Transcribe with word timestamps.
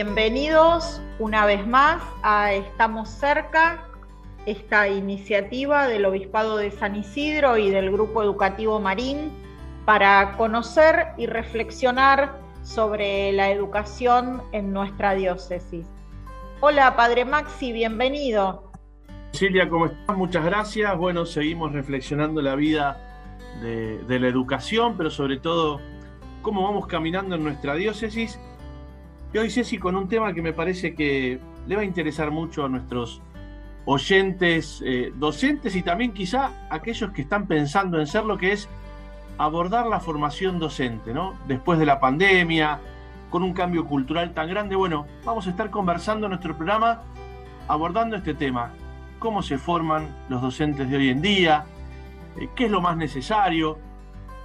Bienvenidos 0.00 1.02
una 1.18 1.44
vez 1.44 1.66
más 1.66 2.00
a 2.22 2.52
Estamos 2.52 3.08
cerca, 3.08 3.84
esta 4.46 4.86
iniciativa 4.86 5.88
del 5.88 6.04
Obispado 6.04 6.56
de 6.56 6.70
San 6.70 6.94
Isidro 6.94 7.56
y 7.56 7.70
del 7.70 7.90
Grupo 7.90 8.22
Educativo 8.22 8.78
Marín 8.78 9.32
para 9.84 10.36
conocer 10.36 11.08
y 11.16 11.26
reflexionar 11.26 12.38
sobre 12.62 13.32
la 13.32 13.50
educación 13.50 14.40
en 14.52 14.72
nuestra 14.72 15.16
diócesis. 15.16 15.84
Hola, 16.60 16.94
Padre 16.94 17.24
Maxi, 17.24 17.72
bienvenido. 17.72 18.70
Silvia, 19.32 19.68
¿cómo 19.68 19.86
estás? 19.86 20.16
Muchas 20.16 20.44
gracias. 20.44 20.96
Bueno, 20.96 21.26
seguimos 21.26 21.72
reflexionando 21.72 22.40
la 22.40 22.54
vida 22.54 23.34
de, 23.62 23.98
de 24.04 24.20
la 24.20 24.28
educación, 24.28 24.96
pero 24.96 25.10
sobre 25.10 25.38
todo 25.38 25.80
cómo 26.42 26.62
vamos 26.62 26.86
caminando 26.86 27.34
en 27.34 27.42
nuestra 27.42 27.74
diócesis. 27.74 28.38
Y 29.32 29.38
hoy, 29.38 29.50
Ceci, 29.50 29.78
con 29.78 29.94
un 29.94 30.08
tema 30.08 30.32
que 30.32 30.42
me 30.42 30.52
parece 30.52 30.94
que 30.94 31.38
le 31.66 31.76
va 31.76 31.82
a 31.82 31.84
interesar 31.84 32.30
mucho 32.30 32.64
a 32.64 32.68
nuestros 32.68 33.20
oyentes, 33.84 34.82
eh, 34.84 35.12
docentes 35.16 35.76
y 35.76 35.82
también 35.82 36.12
quizá 36.12 36.50
aquellos 36.70 37.10
que 37.12 37.22
están 37.22 37.46
pensando 37.46 37.98
en 37.98 38.06
ser 38.06 38.24
lo 38.24 38.38
que 38.38 38.52
es 38.52 38.68
abordar 39.38 39.86
la 39.86 40.00
formación 40.00 40.58
docente, 40.58 41.12
¿no? 41.12 41.34
Después 41.46 41.78
de 41.78 41.86
la 41.86 42.00
pandemia, 42.00 42.80
con 43.30 43.42
un 43.42 43.52
cambio 43.52 43.86
cultural 43.86 44.32
tan 44.34 44.48
grande, 44.48 44.76
bueno, 44.76 45.06
vamos 45.24 45.46
a 45.46 45.50
estar 45.50 45.70
conversando 45.70 46.26
en 46.26 46.30
nuestro 46.30 46.56
programa 46.56 47.02
abordando 47.68 48.16
este 48.16 48.34
tema, 48.34 48.72
cómo 49.18 49.42
se 49.42 49.58
forman 49.58 50.08
los 50.28 50.40
docentes 50.40 50.88
de 50.90 50.96
hoy 50.96 51.10
en 51.10 51.20
día, 51.20 51.64
eh, 52.36 52.48
qué 52.56 52.64
es 52.64 52.70
lo 52.70 52.80
más 52.80 52.96
necesario, 52.96 53.78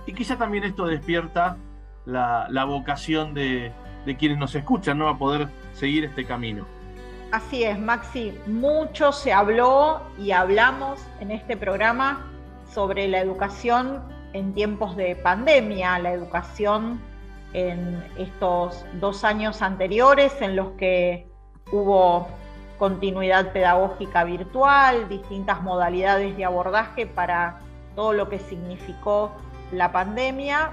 y 0.05 0.13
quizá 0.13 0.37
también 0.37 0.65
esto 0.65 0.85
despierta 0.85 1.57
la, 2.05 2.65
vocación 2.65 3.33
de, 3.33 3.71
quienes 4.17 4.37
nos 4.37 4.53
escuchan, 4.55 4.97
¿no? 4.97 5.07
A 5.07 5.17
poder 5.17 5.47
seguir 5.73 6.05
este 6.05 6.25
camino. 6.25 6.65
Así 7.31 7.63
es, 7.63 7.79
Maxi. 7.79 8.37
Mucho 8.45 9.11
se 9.11 9.33
habló 9.33 10.01
y 10.19 10.31
hablamos 10.31 10.99
en 11.19 11.31
este 11.31 11.57
programa 11.57 12.25
sobre 12.71 13.07
la 13.07 13.19
educación 13.19 14.01
en 14.33 14.53
tiempos 14.53 14.95
de 14.95 15.15
pandemia, 15.15 15.97
la 15.99 16.11
educación 16.11 16.99
en 17.53 18.03
estos 18.17 18.85
dos 18.99 19.23
años 19.23 19.61
anteriores 19.61 20.33
en 20.41 20.55
los 20.55 20.71
que 20.71 21.27
hubo 21.71 22.27
continuidad 22.77 23.51
pedagógica 23.51 24.23
virtual, 24.23 25.07
distintas 25.07 25.61
modalidades 25.61 26.35
de 26.35 26.45
abordaje 26.45 27.05
para 27.05 27.59
todo 27.95 28.13
lo 28.13 28.29
que 28.29 28.39
significó 28.39 29.31
la 29.71 29.91
pandemia, 29.91 30.71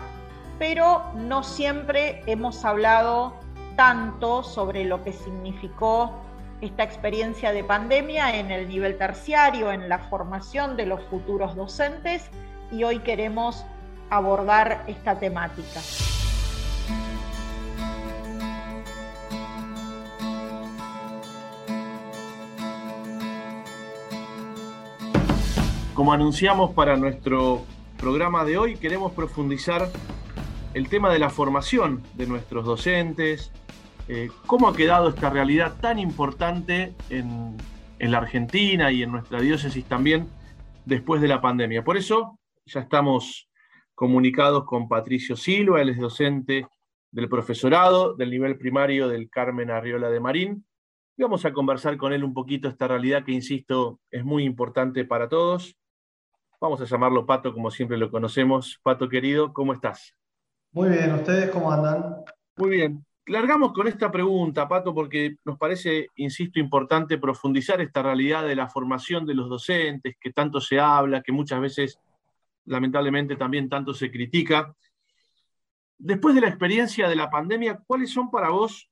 pero 0.61 1.03
no 1.14 1.42
siempre 1.42 2.22
hemos 2.27 2.66
hablado 2.66 3.33
tanto 3.77 4.42
sobre 4.42 4.84
lo 4.84 5.03
que 5.03 5.14
significó 5.14 6.12
esta 6.61 6.83
experiencia 6.83 7.50
de 7.53 7.64
pandemia 7.64 8.39
en 8.39 8.50
el 8.50 8.69
nivel 8.69 8.98
terciario, 8.98 9.72
en 9.72 9.88
la 9.88 9.98
formación 10.11 10.77
de 10.77 10.84
los 10.84 11.03
futuros 11.05 11.56
docentes 11.56 12.28
y 12.70 12.84
hoy 12.84 12.98
queremos 12.98 13.64
abordar 14.11 14.84
esta 14.86 15.19
temática. 15.19 15.81
Como 25.94 26.12
anunciamos 26.12 26.72
para 26.72 26.99
nuestro 26.99 27.62
programa 27.97 28.44
de 28.44 28.59
hoy, 28.59 28.76
queremos 28.76 29.12
profundizar 29.12 29.88
el 30.75 30.88
tema 30.88 31.12
de 31.12 31.19
la 31.19 31.31
formación 31.31 32.03
de 32.14 32.26
nuestros 32.26 32.64
docentes, 32.64 33.53
eh, 34.08 34.28
cómo 34.47 34.69
ha 34.69 34.76
quedado 34.76 35.08
esta 35.08 35.31
realidad 35.31 35.76
tan 35.81 35.98
importante 35.98 36.94
en, 37.08 37.56
la 37.98 38.19
Argentina 38.19 38.91
y 38.91 39.03
en 39.03 39.12
nuestra 39.12 39.41
diócesis 39.41 39.84
también 39.84 40.26
después 40.86 41.20
de 41.20 41.28
la 41.28 41.42
pandemia. 41.42 41.84
Por 41.84 41.98
eso 41.98 42.38
ya 42.64 42.81
estamos 42.81 43.50
comunicados 43.94 44.64
con 44.64 44.88
Patricio 44.88 45.36
Silva, 45.36 45.82
él 45.82 45.91
es 45.91 45.98
docente 45.98 46.66
del 47.10 47.28
profesorado 47.28 48.14
del 48.14 48.31
nivel 48.31 48.56
primario 48.56 49.06
del 49.08 49.28
Carmen 49.28 49.70
Arriola 49.70 50.08
de 50.08 50.20
Marín. 50.20 50.64
Y 51.16 51.22
vamos 51.22 51.44
a 51.44 51.52
conversar 51.52 51.98
con 51.98 52.14
él 52.14 52.25
un 52.25 52.32
poquito 52.32 52.69
esta 52.69 52.88
realidad 52.88 53.22
que, 53.22 53.32
insisto, 53.32 54.00
es 54.10 54.25
muy 54.25 54.44
importante 54.44 55.04
para 55.04 55.28
todos. 55.28 55.76
Vamos 56.58 56.81
a 56.81 56.87
llamarlo 56.87 57.26
Pato 57.26 57.52
como 57.52 57.70
siempre 57.70 57.98
lo 57.98 58.10
conocemos. 58.10 58.81
Pato 58.82 59.10
querido, 59.10 59.52
¿cómo 59.52 59.75
estás? 59.75 60.16
Muy 60.72 60.88
bien, 60.91 61.12
¿ustedes 61.14 61.50
cómo 61.50 61.72
andan? 61.72 62.16
Muy 62.56 62.70
bien. 62.70 63.04
Largamos 63.26 63.72
con 63.72 63.88
esta 63.88 64.10
pregunta, 64.10 64.69
Pato, 64.69 64.94
porque 64.94 65.36
nos 65.44 65.58
parece, 65.58 66.08
insisto, 66.16 66.58
importante 66.58 67.19
profundizar 67.19 67.81
esta 67.81 68.03
realidad 68.03 68.44
de 68.44 68.56
la 68.56 68.69
formación 68.69 69.26
de 69.26 69.34
los 69.34 69.48
docentes, 69.48 70.16
que 70.20 70.32
tanto 70.32 70.60
se 70.60 70.78
habla, 70.78 71.22
que 71.22 71.32
muchas 71.32 71.60
veces, 71.60 71.98
lamentablemente, 72.66 73.36
también 73.36 73.69
tanto 73.69 73.94
se 73.94 74.10
critica. 74.10 74.75
Después 75.98 76.34
de 76.34 76.41
la 76.41 76.48
experiencia 76.48 77.08
de 77.08 77.16
la 77.16 77.31
pandemia, 77.31 77.81
¿cuáles 77.87 78.10
son 78.10 78.31
para 78.31 78.50
vos 78.50 78.88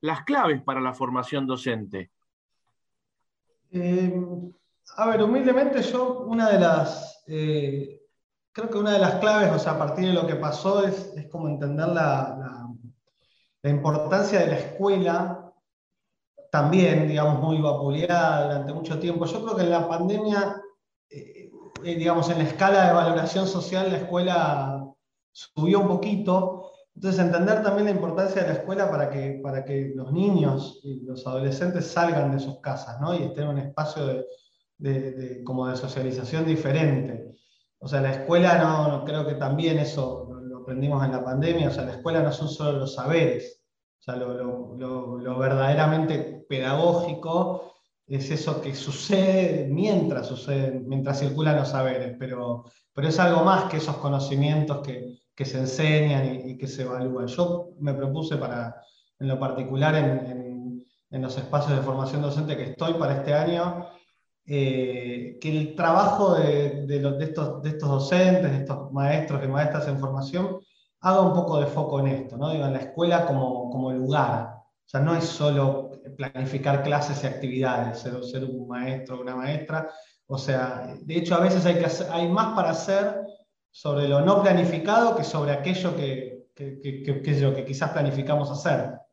las 0.00 0.24
claves 0.24 0.62
para 0.62 0.80
la 0.80 0.92
formación 0.92 1.46
docente? 1.46 2.10
Eh, 3.70 4.14
a 4.96 5.10
ver, 5.10 5.22
humildemente 5.22 5.82
yo, 5.82 6.20
una 6.20 6.50
de 6.50 6.60
las... 6.60 7.24
Eh, 7.26 8.03
creo 8.54 8.70
que 8.70 8.78
una 8.78 8.92
de 8.92 9.00
las 9.00 9.16
claves, 9.16 9.52
o 9.52 9.58
sea, 9.58 9.72
a 9.72 9.78
partir 9.78 10.06
de 10.06 10.12
lo 10.14 10.26
que 10.26 10.36
pasó, 10.36 10.86
es, 10.86 11.12
como 11.30 11.48
entender 11.48 11.88
la, 11.88 12.70
importancia 13.64 14.40
de 14.40 14.46
la 14.46 14.58
escuela, 14.58 15.52
también, 16.50 17.08
digamos, 17.08 17.40
muy 17.40 17.60
vapuleada 17.60 18.44
durante 18.44 18.72
mucho 18.72 18.98
tiempo. 19.00 19.24
Yo 19.24 19.42
creo 19.42 19.56
que 19.56 19.62
en 19.62 19.70
la 19.70 19.88
pandemia, 19.88 20.62
eh, 21.10 21.50
eh, 21.82 21.94
digamos, 21.96 22.30
en 22.30 22.38
la 22.38 22.44
escala 22.44 22.86
de 22.86 22.94
valoración 22.94 23.48
social, 23.48 23.90
la 23.90 23.98
escuela 23.98 24.86
subió 25.32 25.80
un 25.80 25.88
poquito. 25.88 26.70
Entonces, 26.94 27.20
entender 27.24 27.62
también 27.64 27.86
la 27.86 27.90
importancia 27.92 28.42
de 28.42 28.48
la 28.48 28.54
escuela 28.54 28.88
para 28.88 29.10
que, 29.10 29.40
para 29.42 29.64
que 29.64 29.92
los 29.96 30.12
niños 30.12 30.80
y 30.84 31.00
los 31.00 31.26
adolescentes 31.26 31.86
salgan 31.86 32.30
de 32.30 32.38
sus 32.38 32.60
casas, 32.60 33.00
¿no? 33.00 33.14
Y 33.14 33.24
estén 33.24 33.44
en 33.44 33.50
un 33.50 33.58
espacio 33.58 34.24
de, 34.78 35.42
como 35.42 35.66
de 35.66 35.76
socialización 35.76 36.44
diferente. 36.44 37.34
O 37.84 37.86
sea, 37.86 38.00
la 38.00 38.12
escuela 38.12 38.56
no, 38.56 39.04
creo 39.04 39.26
que 39.26 39.34
también 39.34 39.78
eso 39.78 40.26
lo, 40.42 40.60
aprendimos 40.60 41.04
en 41.04 41.12
la 41.12 41.22
pandemia, 41.22 41.68
o 41.68 41.70
sea, 41.70 41.84
la 41.84 41.92
escuela 41.92 42.22
no 42.22 42.32
son 42.32 42.48
solo 42.48 42.78
los 42.78 42.94
saberes, 42.94 43.62
o 44.00 44.02
sea, 44.02 44.16
lo, 44.16 45.38
verdaderamente 45.38 46.46
pedagógico 46.48 47.74
es 48.06 48.30
eso 48.30 48.62
que 48.62 48.74
sucede 48.74 49.68
mientras 49.70 50.26
sucede, 50.26 50.80
mientras 50.86 51.18
circulan 51.18 51.56
los 51.56 51.68
saberes, 51.68 52.16
pero, 52.18 52.64
pero 52.94 53.08
es 53.08 53.18
algo 53.18 53.44
más 53.44 53.64
que 53.64 53.76
esos 53.76 53.98
conocimientos 53.98 54.80
que, 54.86 55.44
se 55.44 55.58
enseñan 55.58 56.48
y, 56.48 56.56
que 56.56 56.66
se 56.66 56.84
evalúan. 56.84 57.26
Yo 57.26 57.74
me 57.80 57.92
propuse 57.92 58.38
para, 58.38 58.80
en 59.18 59.28
lo 59.28 59.38
particular, 59.38 59.94
en, 59.94 60.82
en 61.10 61.22
los 61.22 61.36
espacios 61.36 61.76
de 61.76 61.84
formación 61.84 62.22
docente 62.22 62.56
que 62.56 62.70
estoy 62.70 62.94
para 62.94 63.18
este 63.18 63.34
año, 63.34 63.88
eh, 64.46 65.38
que 65.40 65.50
el 65.50 65.74
trabajo 65.74 66.34
de, 66.34 66.86
estos, 67.20 67.62
docentes, 67.80 68.50
de 68.50 68.58
estos 68.58 68.92
maestros 68.92 69.42
y 69.42 69.48
maestras 69.48 69.88
en 69.88 69.98
formación, 69.98 70.58
haga 71.00 71.20
un 71.20 71.32
poco 71.32 71.60
de 71.60 71.66
foco 71.66 72.00
en 72.00 72.08
esto, 72.08 72.36
¿no? 72.36 72.50
Digo, 72.50 72.66
en 72.66 72.74
la 72.74 72.80
escuela 72.80 73.26
como, 73.26 73.92
lugar. 73.92 74.54
O 74.56 74.88
sea, 74.88 75.00
no 75.00 75.14
es 75.14 75.24
solo 75.24 75.92
planificar 76.16 76.82
clases 76.82 77.24
y 77.24 77.26
actividades, 77.26 77.98
ser, 77.98 78.44
un 78.44 78.68
maestro 78.68 79.16
o 79.16 79.22
una 79.22 79.36
maestra. 79.36 79.90
O 80.26 80.36
sea, 80.36 80.94
de 81.00 81.16
hecho, 81.16 81.34
a 81.34 81.40
veces 81.40 81.64
hay, 81.64 81.76
que 81.76 81.86
hay 82.10 82.28
más 82.28 82.54
para 82.54 82.70
hacer 82.70 83.22
sobre 83.70 84.08
lo 84.08 84.20
no 84.20 84.42
planificado 84.42 85.16
que 85.16 85.24
sobre 85.24 85.52
aquello 85.52 85.96
que, 85.96 86.48
que, 86.54 87.02
que 87.02 87.64
quizás 87.64 87.90
planificamos 87.90 88.50
hacer. 88.50 89.03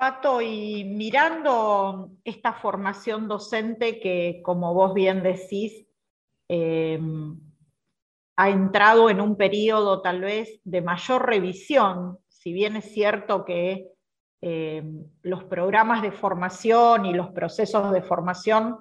Pato, 0.00 0.40
y 0.40 0.82
mirando 0.84 2.12
esta 2.24 2.54
formación 2.54 3.28
docente 3.28 4.00
que, 4.00 4.40
como 4.42 4.72
vos 4.72 4.94
bien 4.94 5.22
decís, 5.22 5.86
em, 6.48 7.38
ha 8.34 8.48
entrado 8.48 9.10
en 9.10 9.20
un 9.20 9.36
periodo 9.36 10.00
tal 10.00 10.22
vez 10.22 10.58
de 10.64 10.80
mayor 10.80 11.26
revisión, 11.26 12.18
si 12.28 12.54
bien 12.54 12.76
es 12.76 12.94
cierto 12.94 13.44
que 13.44 13.88
em, 14.40 15.04
los 15.20 15.44
programas 15.44 16.00
de 16.00 16.12
formación 16.12 17.04
y 17.04 17.12
los 17.12 17.28
procesos 17.32 17.92
de 17.92 18.00
formación 18.00 18.78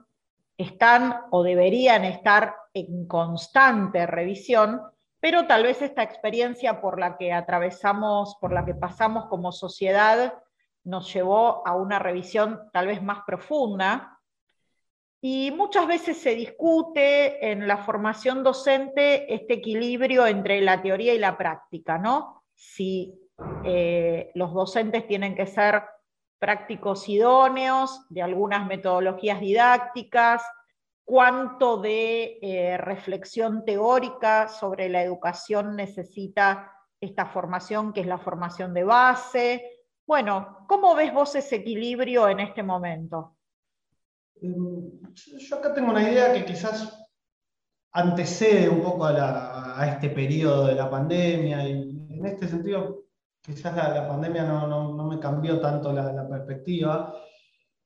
están 0.57 1.23
o 1.31 1.43
deberían 1.43 2.05
estar 2.05 2.55
en 2.73 3.05
constante 3.07 4.05
revisión, 4.07 4.79
pero 5.19 5.47
tal 5.47 5.63
vez 5.63 5.81
esta 5.81 6.01
experiencia 6.01 6.79
por 6.79 6.97
la 6.97 7.17
que 7.17 7.33
atravesamos, 7.33 8.37
por 8.39 8.53
la 8.53 8.63
que 8.63 8.73
pasamos 8.73 9.25
como 9.25 9.51
sociedad, 9.51 10.33
nos 10.89 11.13
llevó 11.13 11.65
a 11.67 11.75
una 11.75 11.99
revisión 11.99 12.59
tal 12.73 12.87
vez 12.87 13.01
más 13.01 13.19
profunda. 13.25 14.19
Y 15.21 15.51
muchas 15.51 15.85
veces 15.85 16.17
se 16.17 16.33
discute 16.33 17.51
en 17.51 17.67
la 17.67 17.77
formación 17.77 18.43
docente 18.43 19.33
este 19.33 19.55
equilibrio 19.55 20.25
entre 20.25 20.61
la 20.61 20.81
teoría 20.81 21.13
y 21.13 21.19
la 21.19 21.37
práctica, 21.37 21.97
¿no? 21.97 22.43
Si 22.55 23.13
eh, 23.65 24.31
los 24.35 24.53
docentes 24.53 25.07
tienen 25.07 25.35
que 25.35 25.45
ser 25.45 25.83
prácticos 26.39 27.07
idóneos, 27.09 28.05
de 28.09 28.21
algunas 28.21 28.65
metodologías 28.65 29.41
didácticas, 29.41 30.41
cuánto 31.03 31.77
de 31.77 32.39
eh, 32.41 32.77
reflexión 32.77 33.65
teórica 33.65 34.47
sobre 34.47 34.87
la 34.89 35.03
educación 35.03 35.75
necesita 35.75 36.71
esta 37.01 37.25
formación, 37.25 37.93
que 37.93 38.01
es 38.01 38.07
la 38.07 38.19
formación 38.19 38.73
de 38.73 38.83
base. 38.83 39.78
Bueno, 40.09 40.65
¿cómo 40.67 40.95
ves 40.95 41.13
vos 41.13 41.35
ese 41.35 41.57
equilibrio 41.57 42.27
en 42.27 42.39
este 42.39 42.63
momento? 42.63 43.35
Mm, 44.41 45.03
yo 45.13 45.55
acá 45.55 45.71
tengo 45.71 45.91
una 45.91 46.01
idea 46.01 46.33
que 46.33 46.45
quizás 46.45 46.99
antecede 47.91 48.67
un 48.69 48.81
poco 48.81 49.05
a, 49.05 49.85
este 49.87 50.09
periodo 50.09 50.65
de 50.65 50.73
la 50.73 50.89
pandemia 50.89 51.69
y 51.69 52.07
en 52.09 52.25
este 52.25 52.47
sentido 52.47 53.03
quizás 53.39 53.75
la, 53.75 54.07
pandemia 54.07 54.45
no, 54.45 55.07
me 55.07 55.19
cambió 55.19 55.61
tanto 55.61 55.93
la, 55.93 56.27
perspectiva. 56.27 57.13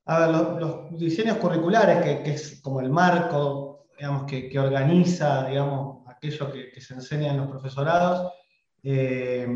A 0.06 0.20
ver, 0.20 0.30
los, 0.30 0.98
diseños 0.98 1.36
curriculares, 1.36 2.22
que, 2.22 2.30
es 2.30 2.62
como 2.62 2.80
el 2.80 2.88
marco 2.88 3.88
digamos, 3.98 4.24
que, 4.24 4.58
organiza 4.58 5.46
digamos, 5.46 6.08
aquello 6.08 6.50
que, 6.50 6.80
se 6.80 6.94
enseña 6.94 7.32
en 7.32 7.36
los 7.36 7.48
profesorados, 7.48 8.32
eh, 8.82 9.46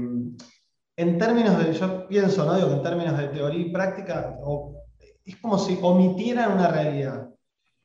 en 0.98 1.16
términos 1.16 1.56
de, 1.56 1.72
yo 1.72 2.08
pienso, 2.08 2.44
¿no? 2.44 2.56
Digo, 2.56 2.72
en 2.72 2.82
términos 2.82 3.16
de 3.16 3.28
teoría 3.28 3.60
y 3.60 3.70
práctica, 3.70 4.36
es 5.24 5.36
como 5.36 5.56
si 5.56 5.78
omitieran 5.80 6.52
una 6.52 6.66
realidad, 6.66 7.28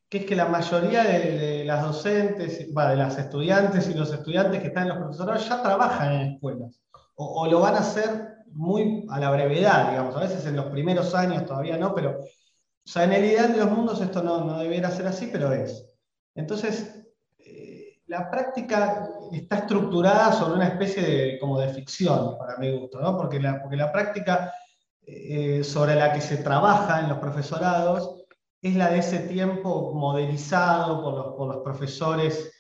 que 0.10 0.18
es 0.20 0.26
que 0.26 0.36
la 0.36 0.48
mayoría 0.48 1.04
de, 1.04 1.64
las 1.64 1.84
docentes, 1.84 2.74
de 2.74 2.96
las 2.96 3.20
estudiantes 3.20 3.88
y 3.88 3.94
los 3.94 4.12
estudiantes 4.12 4.62
que 4.62 4.70
están 4.70 4.84
en 4.84 4.90
los 4.90 4.98
profesorados 4.98 5.48
ya 5.48 5.62
trabajan 5.62 6.14
en 6.14 6.34
escuelas, 6.34 6.82
o, 7.14 7.46
lo 7.46 7.60
van 7.60 7.76
a 7.76 7.82
hacer 7.82 8.38
muy 8.52 9.06
a 9.10 9.20
la 9.20 9.30
brevedad, 9.30 9.92
digamos, 9.92 10.16
a 10.16 10.22
veces 10.22 10.44
en 10.48 10.56
los 10.56 10.66
primeros 10.66 11.14
años 11.14 11.46
todavía 11.46 11.78
no, 11.78 11.94
pero 11.94 12.20
o 12.20 12.90
sea, 12.90 13.04
en 13.04 13.14
el 13.14 13.26
ideal 13.26 13.54
de 13.54 13.60
los 13.60 13.70
mundos 13.70 14.02
esto 14.02 14.24
no, 14.24 14.44
no 14.44 14.58
debiera 14.58 14.90
ser 14.90 15.06
así, 15.06 15.30
pero 15.32 15.54
es. 15.54 15.88
Entonces, 16.34 17.03
la 18.14 18.30
práctica 18.30 19.10
está 19.32 19.58
estructurada 19.58 20.32
sobre 20.34 20.54
una 20.58 20.68
especie 20.68 21.02
de, 21.02 21.40
como 21.40 21.60
de 21.60 21.70
ficción, 21.70 22.38
para 22.38 22.58
mi 22.58 22.72
gusto, 22.72 23.02
¿no? 23.02 23.18
porque, 23.18 23.40
la, 23.40 23.60
porque 23.60 23.76
la 23.76 23.92
práctica 23.92 24.54
eh, 25.02 25.64
sobre 25.64 25.96
la 25.96 26.14
que 26.14 26.22
se 26.22 26.38
trabaja 26.38 27.00
en 27.00 27.10
los 27.10 27.18
profesorados 27.18 28.24
es 28.62 28.76
la 28.76 28.92
de 28.92 29.00
ese 29.00 29.18
tiempo 29.22 29.96
modelizado 29.96 31.02
por 31.02 31.14
los, 31.16 31.36
por 31.36 31.56
los 31.56 31.64
profesores, 31.64 32.54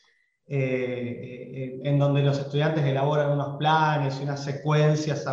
eh, 0.47 1.79
en 1.83 1.99
donde 1.99 2.23
los 2.23 2.39
estudiantes 2.39 2.83
elaboran 2.83 3.29
unos 3.29 3.55
planes 3.57 4.19
y 4.19 4.23
unas 4.23 4.43
secuencias 4.43 5.23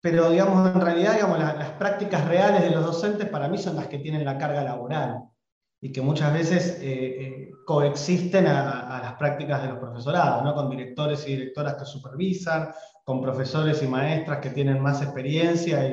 pero 0.00 0.30
digamos, 0.30 0.74
en 0.74 0.80
realidad 0.80 1.14
digamos, 1.14 1.38
las, 1.38 1.70
prácticas 1.78 2.26
reales 2.26 2.60
de 2.60 2.70
los 2.70 2.84
docentes 2.84 3.28
para 3.28 3.48
mí 3.48 3.56
son 3.56 3.76
las 3.76 3.86
que 3.86 4.00
tienen 4.00 4.24
la 4.24 4.36
carga 4.36 4.62
laboral 4.62 5.22
y 5.84 5.92
que 5.92 6.00
muchas 6.00 6.32
veces 6.32 6.78
eh, 6.80 6.86
eh, 6.86 7.50
coexisten 7.66 8.46
a, 8.46 9.00
las 9.02 9.12
prácticas 9.16 9.60
de 9.60 9.68
los 9.68 9.78
profesorados, 9.78 10.42
¿no? 10.42 10.54
con 10.54 10.70
directores 10.70 11.28
y 11.28 11.32
directoras 11.32 11.74
que 11.74 11.84
supervisan, 11.84 12.70
con 13.04 13.20
profesores 13.20 13.82
y 13.82 13.86
maestras 13.86 14.38
que 14.38 14.48
tienen 14.48 14.80
más 14.80 15.02
experiencia 15.02 15.86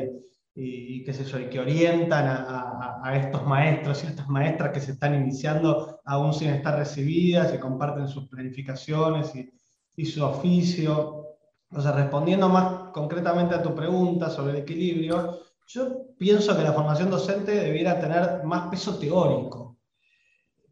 y, 0.56 1.04
qué 1.04 1.14
sé 1.14 1.26
yo, 1.26 1.40
y 1.40 1.50
que 1.50 1.60
orientan 1.60 2.26
a, 2.26 3.02
a, 3.04 3.18
estos 3.18 3.46
maestros 3.46 4.06
y 4.06 4.08
estas 4.08 4.30
maestras 4.30 4.72
que 4.72 4.80
se 4.80 4.94
están 4.94 5.14
iniciando 5.14 6.00
aún 6.06 6.34
sin 6.34 6.52
estar 6.52 6.78
recibidas 6.78 7.54
y 7.54 7.58
comparten 7.58 8.08
sus 8.08 8.30
planificaciones 8.30 9.36
y, 9.36 9.52
y 9.98 10.06
su 10.06 10.24
oficio. 10.24 11.26
O 11.70 11.82
sea, 11.82 11.92
respondiendo 11.92 12.48
más 12.48 12.92
concretamente 12.94 13.56
a 13.56 13.62
tu 13.62 13.76
pregunta 13.76 14.30
sobre 14.30 14.54
el 14.54 14.60
equilibrio, 14.60 15.40
yo 15.68 16.16
pienso 16.18 16.56
que 16.56 16.64
la 16.64 16.72
formación 16.72 17.10
docente 17.10 17.52
debiera 17.52 18.00
tener 18.00 18.46
más 18.46 18.70
peso 18.70 18.98
teórico 18.98 19.72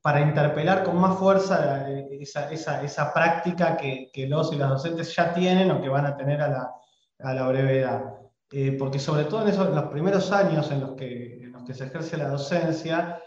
para 0.02 0.22
interpelar 0.22 0.84
con 0.84 0.98
más 0.98 1.18
fuerza 1.18 1.90
esa, 2.12 2.52
esa, 2.52 2.84
esa 2.84 3.14
práctica 3.14 3.78
que, 3.78 4.10
los 4.28 4.54
y 4.54 4.58
las 4.58 4.70
docentes 4.70 5.16
ya 5.16 5.34
tienen 5.34 5.72
o 5.72 5.82
que 5.82 5.90
van 5.90 6.06
a 6.06 6.16
tener 6.16 6.42
a 6.42 6.48
la, 6.48 6.72
a 7.20 7.34
la 7.34 7.48
brevedad. 7.48 8.16
Eh, 8.52 8.76
porque 8.80 9.00
sobre 9.00 9.26
todo 9.26 9.44
en, 9.44 9.50
esos, 9.50 9.74
los 9.74 9.86
primeros 9.86 10.32
años 10.32 10.72
en 10.72 10.82
los, 10.82 10.92
que, 10.92 11.36
en 11.44 11.52
los 11.52 11.64
que 11.64 11.74
se 11.74 11.86
ejerce 11.86 12.18
la 12.18 12.30
docencia, 12.30 13.22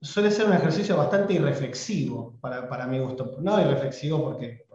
suele 0.00 0.30
ser 0.30 0.46
un 0.46 0.54
ejercicio 0.54 0.96
bastante 0.96 1.34
irreflexivo 1.34 2.38
para, 2.40 2.68
para 2.68 2.86
mi 2.86 2.98
gusto. 2.98 3.36
No 3.40 3.60
irreflexivo 3.60 4.22
porque 4.22 4.66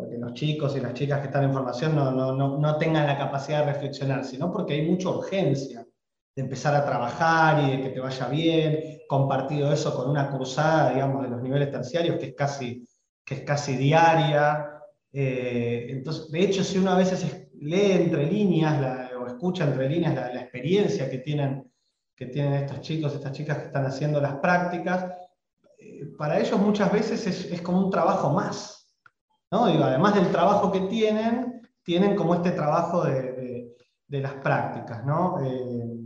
porque 0.00 0.16
los 0.16 0.32
chicos 0.32 0.74
y 0.76 0.80
las 0.80 0.94
chicas 0.94 1.20
que 1.20 1.26
están 1.26 1.44
en 1.44 1.52
formación 1.52 1.94
no, 1.94 2.10
no, 2.10 2.32
no, 2.32 2.56
no, 2.56 2.76
tengan 2.78 3.06
la 3.06 3.18
capacidad 3.18 3.66
de 3.66 3.72
reflexionar, 3.72 4.24
sino 4.24 4.50
porque 4.50 4.72
hay 4.72 4.90
mucha 4.90 5.10
urgencia 5.10 5.86
de 6.34 6.42
empezar 6.42 6.74
a 6.74 6.84
trabajar 6.84 7.64
y 7.64 7.76
de 7.76 7.82
que 7.82 7.88
te 7.90 8.00
vaya 8.00 8.28
bien, 8.28 9.00
compartido 9.08 9.72
eso 9.72 9.94
con 9.94 10.10
una 10.10 10.30
cruzada, 10.30 10.92
digamos, 10.92 11.22
de 11.22 11.30
los 11.30 11.42
niveles 11.42 11.70
terciarios, 11.70 12.18
que 12.18 12.26
es 12.26 12.34
casi, 12.34 12.86
que 13.24 13.34
es 13.34 13.40
casi 13.42 13.76
diaria. 13.76 14.70
Eh, 15.12 15.86
entonces, 15.90 16.30
de 16.30 16.40
hecho, 16.40 16.62
si 16.62 16.78
uno 16.78 16.92
a 16.92 16.98
veces 16.98 17.48
lee 17.60 17.92
entre 17.92 18.26
líneas 18.26 19.10
o 19.20 19.26
escucha 19.26 19.64
entre 19.64 19.88
líneas 19.88 20.14
la, 20.14 20.40
experiencia 20.40 21.10
que 21.10 21.18
tienen, 21.18 21.70
que 22.14 22.26
tienen 22.26 22.54
estos 22.54 22.80
chicos, 22.80 23.14
estas 23.14 23.32
chicas 23.32 23.58
que 23.58 23.66
están 23.66 23.86
haciendo 23.86 24.20
las 24.20 24.36
prácticas, 24.36 25.12
eh, 25.78 26.06
para 26.16 26.38
ellos 26.38 26.58
muchas 26.60 26.92
veces 26.92 27.26
es, 27.26 27.50
es 27.52 27.60
como 27.62 27.84
un 27.84 27.90
trabajo 27.90 28.30
más, 28.30 28.80
además 29.50 30.14
del 30.14 30.30
trabajo 30.30 30.70
que 30.70 30.80
tienen, 30.82 31.62
tienen 31.82 32.14
como 32.14 32.34
este 32.34 32.52
trabajo 32.52 33.04
de, 33.04 33.74
las 34.08 34.34
prácticas, 34.34 35.02
eh, 35.44 35.99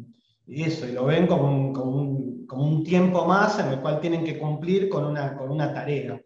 y 0.46 0.62
eso, 0.62 0.86
y 0.86 0.92
lo 0.92 1.06
ven 1.06 1.26
como 1.26 1.48
un, 1.48 2.84
tiempo 2.84 3.24
más 3.24 3.58
en 3.58 3.68
el 3.68 3.80
cual 3.80 4.00
tienen 4.00 4.24
que 4.24 4.38
cumplir 4.38 4.88
con 4.88 5.04
una, 5.06 5.36
con 5.36 5.50
una 5.50 5.72
tarea. 5.72 6.20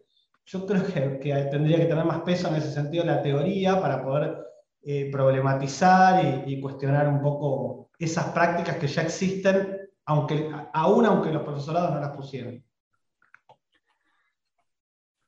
Yo 0.45 0.65
creo 0.65 0.83
que, 0.83 1.47
tendría 1.49 1.77
que 1.77 1.85
tener 1.85 2.05
más 2.05 2.21
peso 2.21 2.49
en 2.49 2.55
ese 2.55 2.71
sentido 2.71 3.05
la 3.05 3.21
teoría 3.21 3.79
para 3.79 4.03
poder 4.03 4.37
eh, 4.81 5.09
problematizar 5.11 6.43
y, 6.45 6.59
cuestionar 6.59 7.07
un 7.07 7.21
poco 7.21 7.89
esas 7.97 8.25
prácticas 8.29 8.77
que 8.77 8.87
ya 8.87 9.03
existen, 9.03 9.77
aunque, 10.05 10.51
aún 10.73 11.05
aunque 11.05 11.31
los 11.31 11.43
profesorados 11.43 11.93
no 11.93 11.99
las 11.99 12.15
pusieran. 12.15 12.63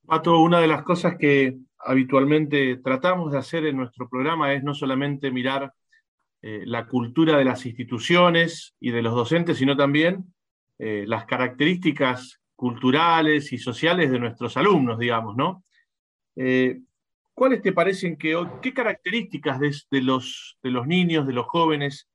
Pato, 0.05 0.41
una 0.41 0.59
de 0.59 0.67
las 0.67 0.83
cosas 0.83 1.15
que 1.17 1.57
habitualmente 1.79 2.77
tratamos 2.77 3.31
de 3.31 3.37
hacer 3.37 3.65
en 3.65 3.77
nuestro 3.77 4.09
programa 4.09 4.53
es 4.53 4.63
no 4.63 4.73
solamente 4.73 5.31
mirar 5.31 5.73
eh, 6.43 6.63
la 6.65 6.87
cultura 6.87 7.37
de 7.37 7.45
las 7.45 7.67
instituciones 7.67 8.75
y 8.79 8.89
de 8.89 9.03
los 9.03 9.13
docentes, 9.13 9.57
sino 9.57 9.77
también 9.77 10.33
eh, 10.79 11.05
las 11.07 11.25
características 11.25 12.41
culturales 12.55 13.53
y 13.53 13.59
sociales 13.59 14.09
de 14.09 14.17
nuestros 14.17 14.57
alumnos, 14.57 14.97
digamos, 14.97 15.35
¿no? 15.35 15.63
Eh, 16.35 16.79
¿Cuáles 17.35 17.61
te 17.61 17.73
parecen 17.73 18.17
que, 18.17 18.35
qué 18.59 18.73
características 18.73 19.59
de, 19.59 20.01
los, 20.01 20.57
de 20.63 20.71
los 20.71 20.87
niños, 20.87 21.27
de 21.27 21.33
los 21.33 21.45
jóvenes, 21.45 22.09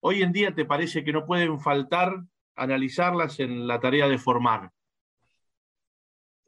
hoy 0.00 0.22
en 0.22 0.30
día 0.30 0.54
te 0.54 0.64
parece 0.64 1.02
que 1.02 1.12
no 1.12 1.26
pueden 1.26 1.58
faltar 1.58 2.14
analizarlas 2.54 3.40
en 3.40 3.66
la 3.66 3.80
tarea 3.80 4.08
de 4.08 4.18
formar? 4.18 4.70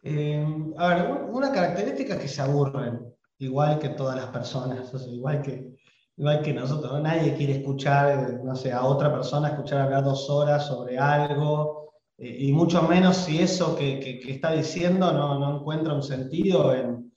A 0.05 0.89
ver, 0.89 1.11
una 1.29 1.53
característica 1.53 2.15
es 2.15 2.21
que 2.21 2.29
se 2.29 2.41
aburren, 2.41 3.01
igual 3.39 3.81
que 3.81 3.91
todas 3.91 4.17
las 4.17 4.27
personas, 4.27 4.93
igual, 5.09 5.43
que, 5.43 5.77
igual 6.21 6.43
que 6.43 6.53
nosotros. 6.53 7.01
Nadie 7.01 7.35
quiere 7.35 7.55
escuchar, 7.55 8.41
no 8.45 8.55
sé, 8.55 8.73
a 8.73 8.85
otra 8.85 9.11
persona 9.11 9.49
escuchar 9.49 9.81
hablar 9.81 10.05
dos 10.05 10.29
horas 10.29 10.67
sobre 10.67 10.99
algo, 10.99 11.95
eh, 12.19 12.37
y 12.41 12.53
mucho 12.53 12.83
menos 12.83 13.17
si 13.17 13.41
eso 13.41 13.75
que, 13.75 14.21
está 14.29 14.53
diciendo 14.53 15.13
no, 15.13 15.39
no, 15.39 15.57
encuentra 15.57 15.95
un 15.95 16.03
sentido 16.03 16.75
en, 16.75 17.11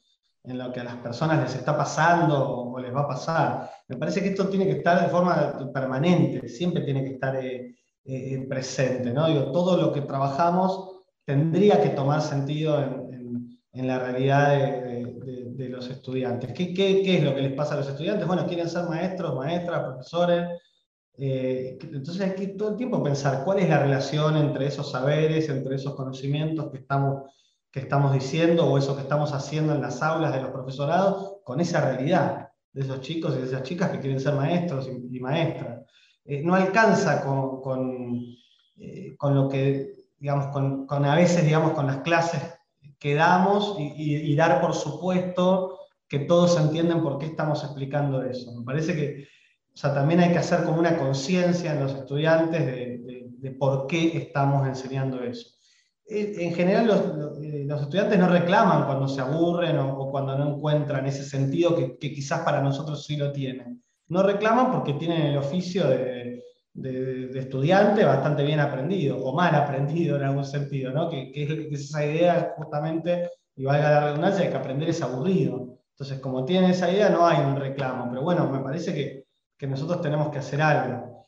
en, 0.46 0.58
lo 0.58 0.72
que 0.72 0.80
a 0.80 0.86
las 0.86 0.96
personas 0.98 1.44
les 1.44 1.56
está 1.56 1.76
pasando 1.76 2.50
o, 2.50 2.80
les 2.80 2.96
va 2.96 3.02
a 3.02 3.08
pasar. 3.10 3.70
Me 3.90 3.98
parece 3.98 4.22
que 4.22 4.30
esto 4.30 4.48
tiene 4.48 4.66
que 4.66 4.78
estar 4.78 5.02
de 5.02 5.10
forma 5.10 5.70
permanente, 5.74 6.48
siempre 6.48 6.84
tiene 6.84 7.04
que 7.04 7.16
estar 7.16 7.36
eh, 7.36 8.46
presente. 8.48 9.12
¿no? 9.12 9.28
Digo, 9.28 9.52
todo 9.52 9.76
lo 9.76 9.92
que 9.92 10.02
trabajamos 10.02 11.02
tendría 11.26 11.82
que 11.82 11.90
tomar 11.90 12.22
sentido 12.22 12.82
en, 12.82 13.60
en, 13.74 13.88
la 13.88 14.00
realidad 14.00 14.50
de, 14.52 14.82
de, 14.82 15.13
los 15.58 15.90
estudiantes. 15.90 16.54
¿Qué, 16.54 16.74
¿Qué, 16.74 17.02
¿Qué, 17.04 17.18
es 17.18 17.24
lo 17.24 17.36
que 17.36 17.42
les 17.42 17.54
pasa 17.54 17.74
a 17.74 17.78
los 17.78 17.88
estudiantes? 17.88 18.28
Bueno, 18.28 18.46
quieren 18.46 18.70
ser 18.70 18.88
maestros, 18.88 19.36
maestras, 19.36 19.84
profesores. 19.84 20.62
Eh, 21.18 21.78
entonces 21.82 22.22
hay 22.22 22.36
que 22.36 22.48
todo 22.48 22.72
el 22.72 22.78
tiempo 22.78 23.04
pensar 23.04 23.44
cuál 23.44 23.60
es 23.60 23.70
la 23.70 23.80
relación 23.80 24.36
entre 24.38 24.68
esos 24.68 24.92
saberes, 24.92 25.50
entre 25.50 25.76
esos 25.76 25.96
conocimientos 25.96 26.72
que 26.72 26.78
estamos, 26.80 27.32
que 27.72 27.82
estamos 27.82 28.14
diciendo 28.14 28.66
o 28.66 28.78
eso 28.78 28.96
que 28.96 29.04
estamos 29.04 29.32
haciendo 29.34 29.74
en 29.74 29.82
las 29.82 30.02
aulas 30.02 30.34
de 30.34 30.42
los 30.42 30.52
profesorados 30.52 31.38
con 31.44 31.60
esa 31.60 31.82
realidad 31.82 32.50
de 32.72 32.82
esos 32.82 33.02
chicos 33.02 33.36
y 33.36 33.42
de 33.42 33.46
esas 33.46 33.64
chicas 33.64 33.92
que 33.92 34.00
quieren 34.00 34.20
ser 34.20 34.34
maestros 34.34 34.90
y, 34.90 35.20
maestras. 35.20 35.82
Eh, 36.26 36.42
no 36.44 36.56
alcanza 36.56 37.24
con, 37.24 37.62
con, 37.62 38.20
eh, 38.78 39.16
con 39.18 39.36
lo 39.36 39.48
que 39.48 39.94
digamos, 40.24 40.48
con, 40.88 41.06
a 41.06 41.16
veces, 41.18 41.44
digamos, 41.44 41.74
con 41.74 41.86
las 41.86 41.98
clases 41.98 42.42
que 43.04 43.16
damos 43.16 43.76
y, 43.78 44.34
dar 44.34 44.62
por 44.62 44.74
supuesto 44.74 45.78
que 46.08 46.20
todos 46.20 46.58
entienden 46.58 47.04
por 47.04 47.20
qué 47.20 47.26
estamos 47.26 47.62
explicando 47.62 48.24
eso. 48.24 48.54
Me 48.54 48.64
parece 48.64 48.96
que 48.96 49.28
o 49.74 49.78
sea, 49.78 49.94
también 49.94 50.22
hay 50.22 50.32
que 50.32 50.38
hacer 50.38 50.64
como 50.64 50.80
una 50.80 50.98
conciencia 50.98 51.74
en 51.74 51.82
los 51.82 51.94
estudiantes 51.94 52.66
de, 52.66 53.52
por 53.60 53.88
qué 53.88 54.16
estamos 54.18 54.66
enseñando 54.66 55.22
eso. 55.22 55.50
En 56.08 56.54
general 56.54 56.88
los, 56.88 57.44
eh, 57.44 57.66
los, 57.68 57.82
estudiantes 57.82 58.18
no 58.18 58.30
reclaman 58.30 58.86
cuando 58.86 59.10
se 59.10 59.20
aburren 59.20 59.78
o, 59.80 60.10
cuando 60.10 60.38
no 60.38 60.56
encuentran 60.56 61.06
ese 61.06 61.26
sentido 61.26 61.76
que, 61.76 61.98
quizás 61.98 62.40
para 62.46 62.62
nosotros 62.62 63.06
sí 63.06 63.18
lo 63.18 63.34
tienen. 63.34 63.84
No 64.08 64.24
reclaman 64.24 64.72
porque 64.72 64.94
tienen 64.94 65.24
el 65.24 65.38
oficio 65.38 65.90
de, 65.90 66.33
de, 66.74 67.40
estudiante 67.40 68.04
bastante 68.04 68.44
bien 68.44 68.60
aprendido, 68.60 69.18
o 69.24 69.36
mal 69.36 69.54
aprendido 69.56 70.18
en 70.18 70.24
algún 70.24 70.46
sentido, 70.46 70.92
¿no? 70.92 71.10
que, 71.10 71.32
que, 71.32 71.44
es 71.72 71.82
esa 71.82 72.06
idea 72.06 72.54
justamente, 72.58 73.30
y 73.56 73.66
valga 73.66 73.92
la 73.92 74.06
redundancia, 74.06 74.46
de 74.46 74.52
que 74.52 74.58
aprender 74.58 74.90
es 74.90 75.02
aburrido. 75.02 75.80
Entonces, 75.92 76.20
como 76.20 76.44
tienen 76.44 76.72
esa 76.72 76.92
idea, 76.92 77.10
no 77.10 77.26
hay 77.26 77.46
un 77.46 77.56
reclamo. 77.56 78.10
Pero 78.10 78.24
bueno, 78.24 78.50
me 78.50 78.60
parece 78.60 78.94
que, 78.94 79.26
que 79.58 79.68
nosotros 79.68 80.02
tenemos 80.02 80.30
que 80.30 80.40
hacer 80.40 80.62
algo. 80.62 81.28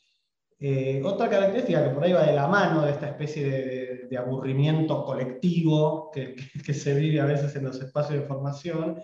Eh, 0.58 1.02
otra 1.04 1.30
característica 1.30 1.84
que 1.84 1.94
por 1.94 2.04
ahí 2.04 2.14
va 2.14 2.25
de 2.25 2.34
la 2.34 2.48
mano 2.48 2.82
de 2.82 2.92
esta 2.92 3.10
especie 3.10 3.48
de, 3.48 4.08
de 4.10 4.18
aburrimiento 4.18 5.04
colectivo 5.04 6.10
que, 6.12 6.36
que, 6.66 6.74
se 6.74 6.96
vive 6.96 7.20
a 7.20 7.25
veces 7.25 7.56
en 7.56 7.66
los 7.66 7.80
espacios 7.80 8.22
de 8.22 8.28
formación, 8.28 9.00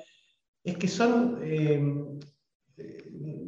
es 0.64 0.78
que 0.78 0.88
son 0.88 1.40
eh, 1.44 1.82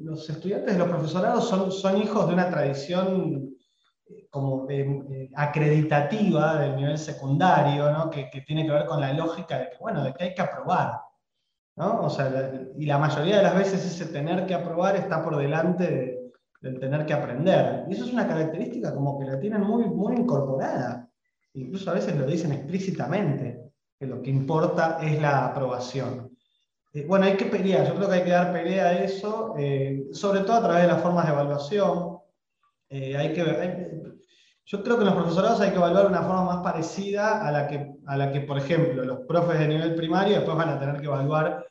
los 0.03 0.29
estudiantes 0.29 0.73
de 0.73 0.79
los 0.79 0.89
profesorados 0.89 1.47
son, 1.47 1.71
son 1.71 2.01
hijos 2.01 2.27
de 2.27 2.33
una 2.33 2.49
tradición 2.49 3.55
eh, 4.09 4.27
como 4.29 4.69
eh, 4.69 5.29
acreditativa 5.35 6.59
del 6.59 6.75
nivel 6.75 6.97
secundario, 6.97 7.91
¿no? 7.91 8.09
que, 8.09 8.29
que, 8.29 8.41
tiene 8.41 8.65
que 8.65 8.71
ver 8.71 8.85
con 8.85 8.99
la 8.99 9.13
lógica 9.13 9.57
de 9.59 9.69
que, 9.69 9.77
bueno, 9.79 10.03
de 10.03 10.13
que 10.13 10.23
hay 10.25 10.33
que 10.33 10.41
aprobar. 10.41 10.99
¿no? 11.75 12.01
O 12.01 12.09
sea, 12.09 12.29
la, 12.29 12.51
y 12.77 12.85
la 12.85 12.97
mayoría 12.97 13.37
de 13.37 13.43
las 13.43 13.55
veces 13.55 13.85
ese 13.85 14.11
tener 14.11 14.45
que 14.45 14.53
aprobar 14.53 14.95
está 14.95 15.23
por 15.23 15.37
delante 15.37 15.83
de, 15.83 16.23
del 16.63 16.79
tener 16.79 17.05
que 17.05 17.13
aprender. 17.13 17.85
Y 17.89 17.93
eso 17.93 18.05
es 18.05 18.13
una 18.13 18.27
característica 18.27 18.93
como 18.93 19.19
que 19.19 19.25
la 19.25 19.39
tienen 19.39 19.61
muy, 19.61 19.85
muy 19.85 20.15
incorporada. 20.15 21.09
Incluso 21.53 21.91
a 21.91 21.95
veces 21.95 22.15
lo 22.15 22.25
dicen 22.25 22.53
explícitamente, 22.53 23.71
que 23.99 24.07
lo 24.07 24.21
que 24.21 24.29
importa 24.29 24.97
es 25.01 25.21
la 25.21 25.47
aprobación. 25.47 26.32
Eh, 26.93 27.05
bueno, 27.07 27.25
hay 27.25 27.35
que 27.35 27.45
pelear, 27.45 27.87
yo 27.87 27.95
creo 27.95 28.07
que 28.07 28.15
hay 28.15 28.23
que 28.23 28.29
dar 28.29 28.53
pelea 28.53 28.85
a 28.85 29.03
eso, 29.03 29.55
eh, 29.57 30.05
sobre 30.11 30.41
todo 30.41 30.57
a 30.57 30.61
través 30.61 30.83
de 30.83 30.89
las 30.89 31.01
formas 31.01 31.25
de 31.25 31.33
evaluación. 31.33 32.19
Eh, 32.89 33.17
hay 33.17 33.33
que, 33.33 33.43
yo 34.65 34.83
creo 34.83 34.99
que 34.99 35.05
los 35.05 35.15
profesorados 35.15 35.59
hay 35.61 35.71
que 35.71 35.77
evaluar 35.77 36.03
de 36.03 36.09
una 36.09 36.21
forma 36.21 36.43
más 36.43 36.63
parecida 36.63 37.47
a 37.47 37.51
la, 37.51 37.67
que, 37.67 37.95
a 38.05 38.15
la 38.15 38.31
que, 38.31 38.41
por 38.41 38.59
ejemplo, 38.59 39.03
los 39.03 39.21
profes 39.27 39.57
de 39.57 39.67
nivel 39.69 39.95
primario 39.95 40.35
después 40.35 40.55
van 40.55 40.69
a 40.69 40.79
tener 40.79 41.01
que 41.01 41.07
evaluar 41.07 41.65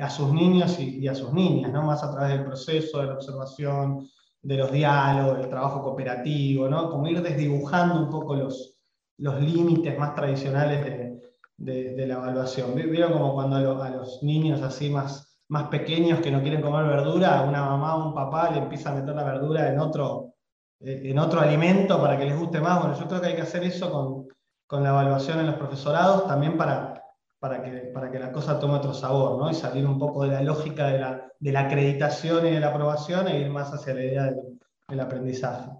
a 0.00 0.10
sus 0.10 0.32
niños 0.32 0.78
y, 0.78 0.98
y, 0.98 1.08
a 1.08 1.14
sus 1.14 1.32
niñas, 1.32 1.72
¿no? 1.72 1.82
más 1.82 2.02
a 2.02 2.10
través 2.12 2.30
del 2.30 2.44
proceso, 2.44 3.00
de 3.00 3.06
la 3.06 3.14
observación, 3.14 4.08
de 4.42 4.56
los 4.56 4.72
diálogos, 4.72 5.38
del 5.38 5.48
trabajo 5.48 5.82
cooperativo, 5.82 6.68
¿no? 6.68 6.90
como 6.90 7.06
ir 7.08 7.22
desdibujando 7.22 8.00
un 8.00 8.10
poco 8.10 8.34
los, 8.34 8.76
los 9.18 9.40
límites 9.40 9.96
más 9.98 10.14
tradicionales 10.14 10.84
de, 10.84 11.18
de, 11.58 12.06
la 12.06 12.14
evaluación. 12.14 12.74
Vieron 12.74 13.12
como 13.12 13.34
cuando 13.34 13.56
a, 13.56 13.60
lo, 13.60 13.82
a, 13.82 13.90
los 13.90 14.22
niños 14.22 14.62
así 14.62 14.88
más, 14.88 15.40
más 15.48 15.68
pequeños 15.68 16.20
que 16.20 16.30
no 16.30 16.40
quieren 16.40 16.62
comer 16.62 16.86
verdura, 16.86 17.42
una 17.42 17.64
mamá 17.64 17.96
o 17.96 18.08
un 18.08 18.14
papá 18.14 18.50
le 18.50 18.58
empieza 18.58 18.90
a 18.90 18.94
meter 18.94 19.14
la 19.14 19.24
verdura 19.24 19.70
en 19.70 19.78
otro, 19.78 20.34
eh, 20.80 21.02
en 21.04 21.18
otro 21.18 21.40
alimento 21.40 22.00
para 22.00 22.16
que 22.16 22.26
les 22.26 22.38
guste 22.38 22.60
más. 22.60 22.80
Bueno, 22.80 22.98
yo 22.98 23.06
creo 23.06 23.20
que 23.20 23.26
hay 23.28 23.36
que 23.36 23.42
hacer 23.42 23.64
eso 23.64 23.90
con, 23.90 24.28
con 24.66 24.82
la 24.82 24.90
evaluación 24.90 25.40
en 25.40 25.46
los 25.46 25.56
profesorados 25.56 26.26
también 26.26 26.56
para, 26.56 27.02
para, 27.40 27.62
que, 27.62 27.70
para 27.92 28.10
que 28.10 28.18
la 28.18 28.32
cosa 28.32 28.58
tome 28.58 28.74
otro 28.74 28.94
sabor, 28.94 29.38
¿no? 29.38 29.50
Y 29.50 29.54
salir 29.54 29.86
un 29.86 29.98
poco 29.98 30.24
de 30.24 30.30
la 30.30 30.42
lógica 30.42 30.86
de 30.86 30.98
la, 30.98 31.32
de 31.38 31.52
la 31.52 31.60
acreditación 31.60 32.46
y 32.46 32.50
de 32.50 32.60
la 32.60 32.68
aprobación 32.68 33.26
e 33.28 33.40
ir 33.40 33.50
más 33.50 33.72
hacia 33.72 33.94
la 33.94 34.04
idea 34.04 34.24
del, 34.24 34.58
del 34.88 35.00
aprendizaje. 35.00 35.70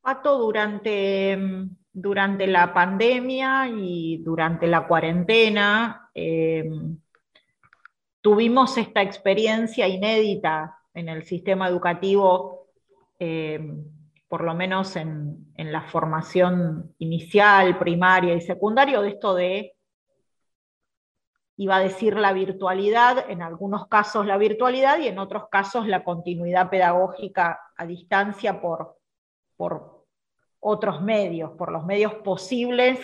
Pato, 0.00 0.38
durante 0.38 1.36
durante 1.94 2.48
la 2.48 2.74
pandemia 2.74 3.68
y 3.68 4.18
durante 4.18 4.66
la 4.66 4.86
cuarentena 4.86 6.10
eh, 6.12 6.68
tuvimos 8.20 8.76
esta 8.76 9.00
experiencia 9.00 9.86
inédita 9.86 10.76
en 10.92 11.08
el 11.08 11.22
sistema 11.22 11.68
educativo, 11.68 12.66
eh, 13.20 13.74
por 14.26 14.42
lo 14.42 14.54
menos 14.54 14.96
en, 14.96 15.52
en, 15.56 15.72
la 15.72 15.82
formación 15.82 16.94
inicial, 16.98 17.78
primaria 17.78 18.34
y 18.34 18.40
secundaria, 18.40 19.00
de 19.00 19.08
esto 19.08 19.34
de, 19.34 19.76
iba 21.56 21.76
a 21.76 21.80
decir 21.80 22.16
la 22.16 22.32
virtualidad, 22.32 23.30
en 23.30 23.40
algunos 23.40 23.86
casos 23.86 24.26
la 24.26 24.36
virtualidad 24.36 24.98
y 24.98 25.06
en 25.06 25.20
otros 25.20 25.48
casos 25.48 25.86
la 25.86 26.02
continuidad 26.02 26.70
pedagógica 26.70 27.60
a 27.76 27.86
distancia 27.86 28.60
por, 28.60 28.98
por 29.56 30.03
otros 30.66 31.02
medios, 31.02 31.52
por 31.58 31.70
los 31.70 31.84
medios 31.84 32.14
posibles 32.14 32.98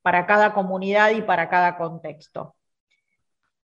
para 0.00 0.26
cada 0.26 0.54
comunidad 0.54 1.10
y 1.10 1.20
para 1.20 1.50
cada 1.50 1.76
contexto. 1.76 2.56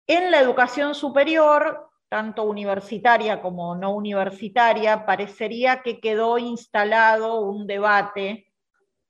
En 0.09 0.33
la 0.33 0.41
educación 0.41 0.97
superior, 0.97 1.89
tanto 2.09 2.43
universitaria 2.43 3.41
como 3.41 3.77
no 3.77 3.95
universitaria, 3.95 5.07
parecería 5.07 5.83
que 5.83 6.01
quedó 6.01 6.39
instalado 6.39 7.41
un 7.41 7.69
debate 7.69 8.53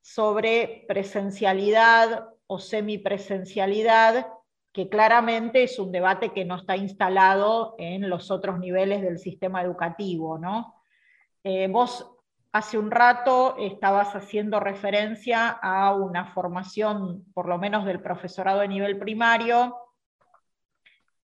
sobre 0.03 0.85
presencialidad 0.87 2.29
o 2.47 2.59
semipresencialidad, 2.59 4.29
que 4.73 4.91
claramente 4.91 5.63
es 5.63 5.79
un 5.79 5.91
debate 5.91 6.35
que 6.35 6.45
no 6.45 6.57
está 6.57 6.77
instalado 6.77 7.77
en 7.79 8.11
los 8.11 8.31
otros 8.31 8.59
niveles 8.59 9.01
del 9.01 9.19
sistema 9.19 9.63
educativo. 9.63 10.39
¿no? 10.39 10.83
Eh, 11.45 11.67
vos 11.69 12.18
Hace 12.59 12.77
un 12.77 12.91
rato 12.91 13.55
estabas 13.57 14.17
haciendo 14.17 14.59
referencia 14.59 15.49
a 15.49 15.95
una 15.95 16.33
formación, 16.33 17.25
por 17.33 17.49
lo 17.49 17.57
menos 17.57 17.85
del 17.85 18.03
profesorado 18.03 18.59
de 18.59 18.67
nivel 18.67 18.99
primario, 18.99 19.77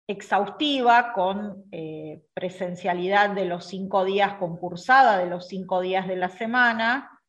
exhaustiva, 0.07 1.13
con 1.13 1.63
eh, 1.71 2.21
presencialidad 2.33 3.29
de 3.29 3.45
los 3.45 3.63
cinco 3.63 4.03
días 4.03 4.33
concursada, 4.39 5.19
de 5.19 5.27
los 5.27 5.47
cinco 5.47 5.79
días 5.79 6.05
de 6.05 6.17
la 6.17 6.27
semana, 6.27 7.21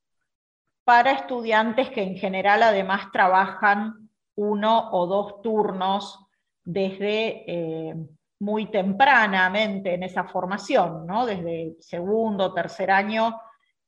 para 0.82 1.12
estudiantes 1.12 1.90
que 1.90 2.02
en 2.02 2.16
general 2.16 2.64
además 2.64 3.12
trabajan 3.12 4.10
uno 4.34 4.90
o 4.90 5.06
dos 5.06 5.42
turnos 5.42 6.26
desde 6.64 7.44
eh, 7.46 7.94
muy 8.40 8.68
tempranamente 8.68 9.94
en 9.94 10.02
esa 10.02 10.24
formación, 10.24 11.06
¿no? 11.06 11.24
desde 11.24 11.76
segundo, 11.78 12.52
tercer 12.52 12.90
año 12.90 13.38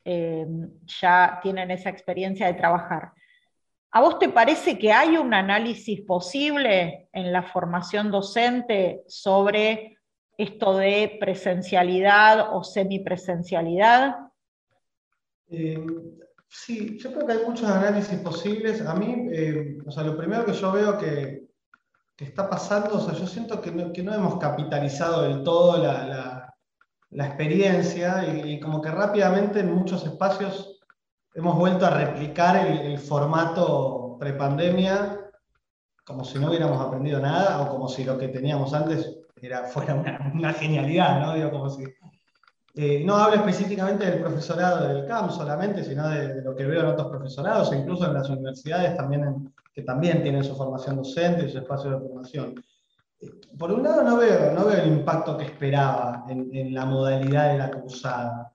eh, 0.05 0.47
ya 1.01 1.39
tienen 1.43 1.71
esa 1.71 1.89
experiencia 1.89 2.47
de 2.47 2.55
trabajar. 2.55 3.13
¿A 3.91 4.01
vos 4.01 4.19
te 4.19 4.29
parece 4.29 4.77
que 4.79 4.93
hay 4.93 5.17
un 5.17 5.33
análisis 5.33 6.03
posible 6.03 7.09
en 7.13 7.33
la 7.33 7.45
formación 7.45 8.11
docente 8.11 9.05
sobre 9.07 9.99
esto 10.37 10.77
de 10.77 11.17
presencialidad 11.21 12.55
o 12.57 12.65
semipresencialidad? 12.65 14.17
Eh, 15.49 15.87
sí, 16.49 16.99
yo 16.99 17.13
creo 17.13 17.27
que 17.27 17.33
hay 17.35 17.47
muchos 17.47 17.71
análisis 17.71 18.19
posibles. 18.19 18.85
A 18.85 18.95
mí, 18.97 19.29
eh, 19.31 19.79
o 19.87 19.91
sea, 19.93 20.03
lo 20.03 20.17
primero 20.17 20.45
que 20.45 20.55
yo 20.55 20.73
veo 20.73 20.99
que, 20.99 21.45
está 22.19 22.49
pasando, 22.49 22.97
o 22.97 23.01
sea, 23.01 23.15
yo 23.15 23.27
siento 23.27 23.61
que 23.61 23.71
no, 23.71 24.15
hemos 24.15 24.39
capitalizado 24.39 25.23
del 25.23 25.43
todo 25.45 25.83
la 25.83 26.34
la 27.15 27.27
experiencia 27.27 28.27
y, 28.27 28.53
y, 28.53 28.61
como 28.61 28.81
que 28.81 28.91
rápidamente 28.91 29.61
en 29.61 29.75
muchos 29.75 30.05
espacios 30.05 30.81
hemos 31.35 31.57
vuelto 31.57 31.87
a 31.87 31.91
replicar 31.91 32.67
el, 32.67 32.79
el 32.93 32.99
formato 32.99 34.17
prepandemia 34.19 35.21
como 36.05 36.25
si 36.25 36.39
no 36.39 36.49
hubiéramos 36.49 36.81
aprendido 36.81 37.19
nada 37.21 37.63
o 37.63 37.69
como 37.69 37.89
si 37.89 38.05
lo 38.05 38.19
que 38.19 38.29
teníamos 38.29 38.75
antes 38.75 39.17
era, 39.41 39.65
fuera 39.65 39.95
una, 39.95 40.33
una 40.35 40.53
genialidad, 40.53 41.21
¿no? 41.21 41.35
Digo, 41.35 41.51
como 41.51 41.71
si, 41.71 41.85
eh, 42.75 43.03
no 43.05 43.17
hablo 43.17 43.37
específicamente 43.37 44.05
del 44.05 44.21
profesorado 44.21 44.89
del 44.89 45.07
CAM 45.07 45.31
solamente, 45.31 45.83
sino 45.83 46.09
de, 46.09 46.35
de, 46.35 46.43
lo 46.43 46.55
que 46.55 46.65
veo 46.65 46.81
en 46.81 46.87
otros 46.87 47.09
profesorados 47.09 47.73
e 47.73 47.77
incluso 47.77 48.07
en 48.07 48.15
las 48.15 48.29
universidades 48.29 48.97
también 48.97 49.25
en, 49.25 49.55
que 49.73 49.83
también 49.83 50.23
tienen 50.23 50.45
su 50.45 50.55
formación 50.55 50.97
docente 50.97 51.47
y 51.47 51.51
su 51.51 51.59
espacio 51.59 51.91
de 51.91 52.01
formación 52.01 52.55
por 53.59 53.73
un 53.73 53.83
lado 53.83 54.03
no 54.03 54.17
veo, 54.17 54.53
no 54.53 54.67
veo 54.67 54.83
el 54.83 54.89
impacto 54.89 55.37
que 55.37 55.45
esperaba 55.45 56.25
en, 56.29 56.75
la 56.75 56.85
modalidad 56.85 57.53
de 57.53 57.59
la 57.59 57.71
cursada. 57.71 58.53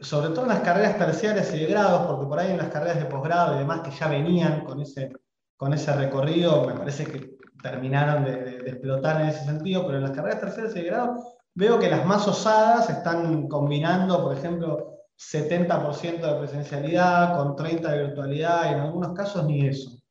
Sobre 0.00 0.30
todo 0.30 0.42
en 0.42 0.48
las 0.48 0.60
carreras 0.60 0.98
terciarias 0.98 1.54
y 1.54 1.60
de 1.60 1.66
grados, 1.66 2.06
porque 2.06 2.26
por 2.26 2.38
ahí 2.38 2.50
en 2.50 2.58
las 2.58 2.68
carreras 2.68 2.98
de 2.98 3.04
posgrado 3.04 3.54
y 3.54 3.58
demás 3.58 3.80
que 3.80 3.90
ya 3.90 4.08
venían 4.08 4.64
con 4.64 4.80
ese, 4.80 5.12
con 5.56 5.72
ese 5.72 5.92
recorrido, 5.92 6.64
me 6.64 6.74
parece 6.74 7.04
que 7.04 7.36
terminaron 7.62 8.24
de, 8.24 8.56
explotar 8.66 9.20
en 9.20 9.28
ese 9.28 9.44
sentido, 9.44 9.84
pero 9.86 9.98
en 9.98 10.04
las 10.04 10.12
carreras 10.12 10.40
terciarias 10.40 10.74
y 10.74 10.80
de 10.80 10.86
grado 10.86 11.22
veo 11.54 11.78
que 11.78 11.90
las 11.90 12.04
más 12.04 12.26
osadas 12.26 12.90
están 12.90 13.46
combinando, 13.46 14.22
por 14.22 14.36
ejemplo, 14.36 14.92
70% 15.16 16.20
de 16.20 16.38
presencialidad 16.38 17.36
con 17.36 17.54
30% 17.54 17.80
de 17.80 18.02
virtualidad 18.06 18.64
y 18.64 18.74
en 18.74 18.80
algunos 18.80 19.12
casos 19.12 19.44
ni 19.44 19.66
eso. 19.66 20.01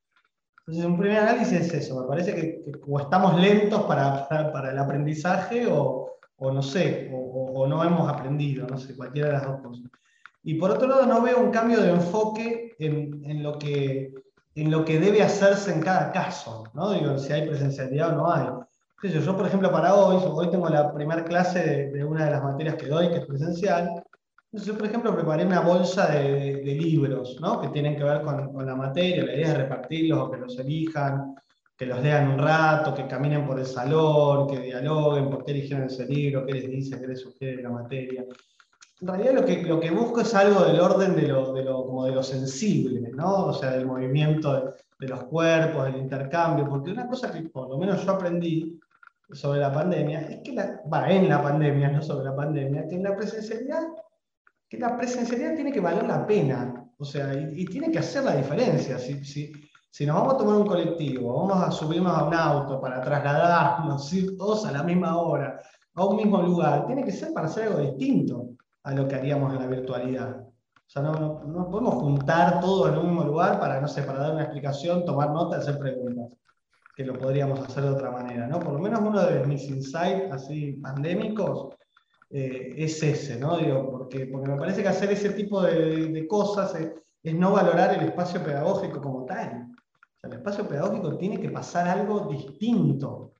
Entonces, 0.67 0.85
un 0.85 0.99
primer 0.99 1.19
análisis 1.19 1.59
es 1.59 1.73
eso, 1.73 2.01
me 2.01 2.07
parece 2.07 2.35
que, 2.35 2.63
o 2.87 2.99
estamos 2.99 3.39
lentos 3.39 3.81
para, 3.83 4.27
para, 4.27 4.71
el 4.71 4.77
aprendizaje 4.77 5.67
o, 5.67 6.11
o 6.37 6.51
no 6.51 6.61
sé, 6.61 7.09
o, 7.13 7.61
o, 7.61 7.67
no 7.67 7.83
hemos 7.83 8.09
aprendido, 8.09 8.67
no 8.67 8.77
sé, 8.77 8.95
cualquiera 8.95 9.29
de 9.29 9.33
las 9.33 9.47
dos 9.47 9.61
cosas. 9.61 9.85
Y 10.43 10.55
por 10.55 10.71
otro 10.71 10.87
lado, 10.87 11.05
no 11.05 11.21
veo 11.21 11.39
un 11.39 11.51
cambio 11.51 11.81
de 11.81 11.91
enfoque 11.91 12.75
en, 12.79 13.21
en 13.25 13.43
lo 13.43 13.57
que 13.57 14.13
en 14.55 14.71
lo 14.71 14.83
que 14.83 14.99
debe 14.99 15.23
hacerse 15.23 15.71
en 15.73 15.81
cada 15.81 16.11
caso, 16.11 16.65
¿no? 16.73 16.91
Digo, 16.91 17.17
si 17.17 17.31
hay 17.31 17.47
presencialidad 17.47 18.13
o 18.13 18.17
no 18.17 18.31
hay. 18.31 18.47
Yo, 19.03 19.35
por 19.35 19.47
ejemplo, 19.47 19.71
para 19.71 19.95
hoy, 19.95 20.21
hoy 20.29 20.49
tengo 20.51 20.69
la 20.69 20.93
primera 20.93 21.23
clase 21.23 21.89
de, 21.91 22.03
una 22.03 22.25
de 22.25 22.31
las 22.31 22.43
materias 22.43 22.75
que 22.75 22.87
doy, 22.87 23.09
que 23.09 23.17
es 23.17 23.25
presencial. 23.25 24.03
Yo, 24.53 24.77
por 24.77 24.85
ejemplo, 24.85 25.15
preparé 25.15 25.45
una 25.45 25.61
bolsa 25.61 26.07
de, 26.11 26.61
libros, 26.63 27.37
¿no? 27.39 27.61
Que 27.61 27.69
tienen 27.69 27.95
que 27.95 28.03
ver 28.03 28.21
con, 28.21 28.65
la 28.65 28.75
materia. 28.75 29.23
La 29.23 29.33
idea 29.33 29.47
es 29.47 29.57
repartirlos 29.57 30.19
o 30.19 30.31
que 30.31 30.37
los 30.37 30.59
elijan, 30.59 31.35
que 31.77 31.85
los 31.85 32.01
lean 32.01 32.31
un 32.31 32.39
rato, 32.39 32.93
que 32.93 33.07
caminen 33.07 33.45
por 33.45 33.59
el 33.59 33.65
salón, 33.65 34.47
que 34.47 34.59
dialoguen 34.59 35.29
por 35.29 35.45
qué 35.45 35.51
eligieron 35.51 35.85
ese 35.85 36.05
libro, 36.05 36.45
qué 36.45 36.53
les 36.53 36.69
dice, 36.69 36.99
qué 36.99 37.07
les 37.07 37.21
sugiere 37.21 37.63
la 37.63 37.69
materia 37.69 38.25
en 39.01 39.07
realidad 39.07 39.33
lo 39.33 39.45
que, 39.45 39.63
lo 39.63 39.79
que 39.79 39.89
busco 39.89 40.21
es 40.21 40.33
algo 40.35 40.63
del 40.63 40.79
orden 40.79 41.15
de 41.15 41.23
lo, 41.23 41.53
de 41.53 41.63
lo, 41.63 41.85
como 41.85 42.05
de 42.05 42.11
lo 42.11 42.21
sensible, 42.21 43.09
¿no? 43.13 43.47
O 43.47 43.53
sea, 43.53 43.71
del 43.71 43.87
movimiento 43.87 44.75
de, 44.99 45.07
los 45.07 45.23
cuerpos, 45.23 45.85
del 45.85 45.97
intercambio, 45.97 46.69
porque 46.69 46.91
una 46.91 47.07
cosa 47.07 47.31
que 47.31 47.41
por 47.49 47.67
lo 47.67 47.79
menos 47.79 48.05
yo 48.05 48.11
aprendí 48.11 48.79
sobre 49.31 49.59
la 49.59 49.73
pandemia 49.73 50.21
es 50.21 50.41
que, 50.43 50.55
va, 50.55 51.09
en 51.09 51.27
la 51.27 51.41
pandemia, 51.41 51.89
no 51.89 52.03
sobre 52.03 52.25
la 52.25 52.35
pandemia, 52.35 52.87
que 52.87 52.95
en 52.95 53.03
la 53.03 53.15
presencialidad, 53.15 53.87
que 54.71 54.77
la 54.77 54.95
presencialidad 54.95 55.53
tiene 55.53 55.73
que 55.73 55.81
valer 55.81 56.07
la 56.07 56.25
pena, 56.25 56.73
o 56.97 57.03
sea, 57.03 57.33
y, 57.33 57.65
tiene 57.65 57.91
que 57.91 57.99
hacer 57.99 58.23
la 58.23 58.37
diferencia. 58.37 58.97
Si, 58.97 59.21
si, 59.25 59.51
si 59.91 60.05
nos 60.05 60.15
vamos 60.15 60.35
a 60.35 60.37
tomar 60.37 60.55
un 60.55 60.65
colectivo, 60.65 61.45
vamos 61.45 61.61
a 61.61 61.69
subirnos 61.71 62.17
a 62.17 62.23
un 62.23 62.33
auto 62.33 62.79
para 62.79 63.01
trasladarnos, 63.01 64.13
ir 64.13 64.37
todos 64.37 64.65
a 64.65 64.71
la 64.71 64.81
misma 64.83 65.17
hora, 65.17 65.59
a 65.93 66.05
un 66.05 66.15
mismo 66.15 66.41
lugar, 66.41 66.85
tiene 66.85 67.03
que 67.03 67.11
ser 67.11 67.33
para 67.33 67.47
hacer 67.47 67.67
algo 67.67 67.79
distinto 67.79 68.51
a 68.83 68.93
lo 68.93 69.05
que 69.09 69.15
haríamos 69.15 69.53
en 69.53 69.59
la 69.59 69.67
virtualidad. 69.67 70.39
O 70.39 70.89
sea, 70.89 71.01
no, 71.01 71.43
no, 71.45 71.69
podemos 71.69 71.95
juntar 71.95 72.61
todo 72.61 72.87
en 72.87 72.97
un 72.97 73.07
mismo 73.07 73.25
lugar 73.25 73.59
para, 73.59 73.81
no 73.81 73.89
sé, 73.89 74.03
para 74.03 74.19
dar 74.19 74.31
una 74.31 74.43
explicación, 74.43 75.03
tomar 75.03 75.31
nota, 75.31 75.57
hacer 75.57 75.77
preguntas, 75.79 76.29
que 76.95 77.03
lo 77.03 77.19
podríamos 77.19 77.59
hacer 77.59 77.83
de 77.83 77.89
otra 77.89 78.09
manera, 78.09 78.47
¿no? 78.47 78.57
Por 78.57 78.71
lo 78.71 78.79
menos 78.79 79.01
uno 79.01 79.21
de 79.21 79.45
mis 79.45 79.69
insights 79.69 80.31
así 80.31 80.79
pandémicos 80.81 81.75
eh, 82.31 82.73
es 82.77 83.01
ese, 83.03 83.37
¿no? 83.37 83.57
Digo, 83.57 83.89
porque, 83.89 84.27
porque 84.27 84.49
me 84.49 84.57
parece 84.57 84.81
que 84.81 84.89
hacer 84.89 85.11
ese 85.11 85.31
tipo 85.31 85.61
de, 85.61 86.07
de 86.07 86.27
cosas 86.27 86.73
es, 86.75 86.91
es, 87.23 87.35
no 87.35 87.53
valorar 87.53 87.93
el 87.95 88.07
espacio 88.07 88.43
pedagógico 88.43 89.01
como 89.01 89.25
tal. 89.25 89.67
O 89.69 90.19
sea, 90.19 90.29
el 90.29 90.37
espacio 90.37 90.67
pedagógico 90.67 91.17
tiene 91.17 91.39
que 91.39 91.49
pasar 91.49 91.87
algo 91.87 92.27
distinto 92.31 93.33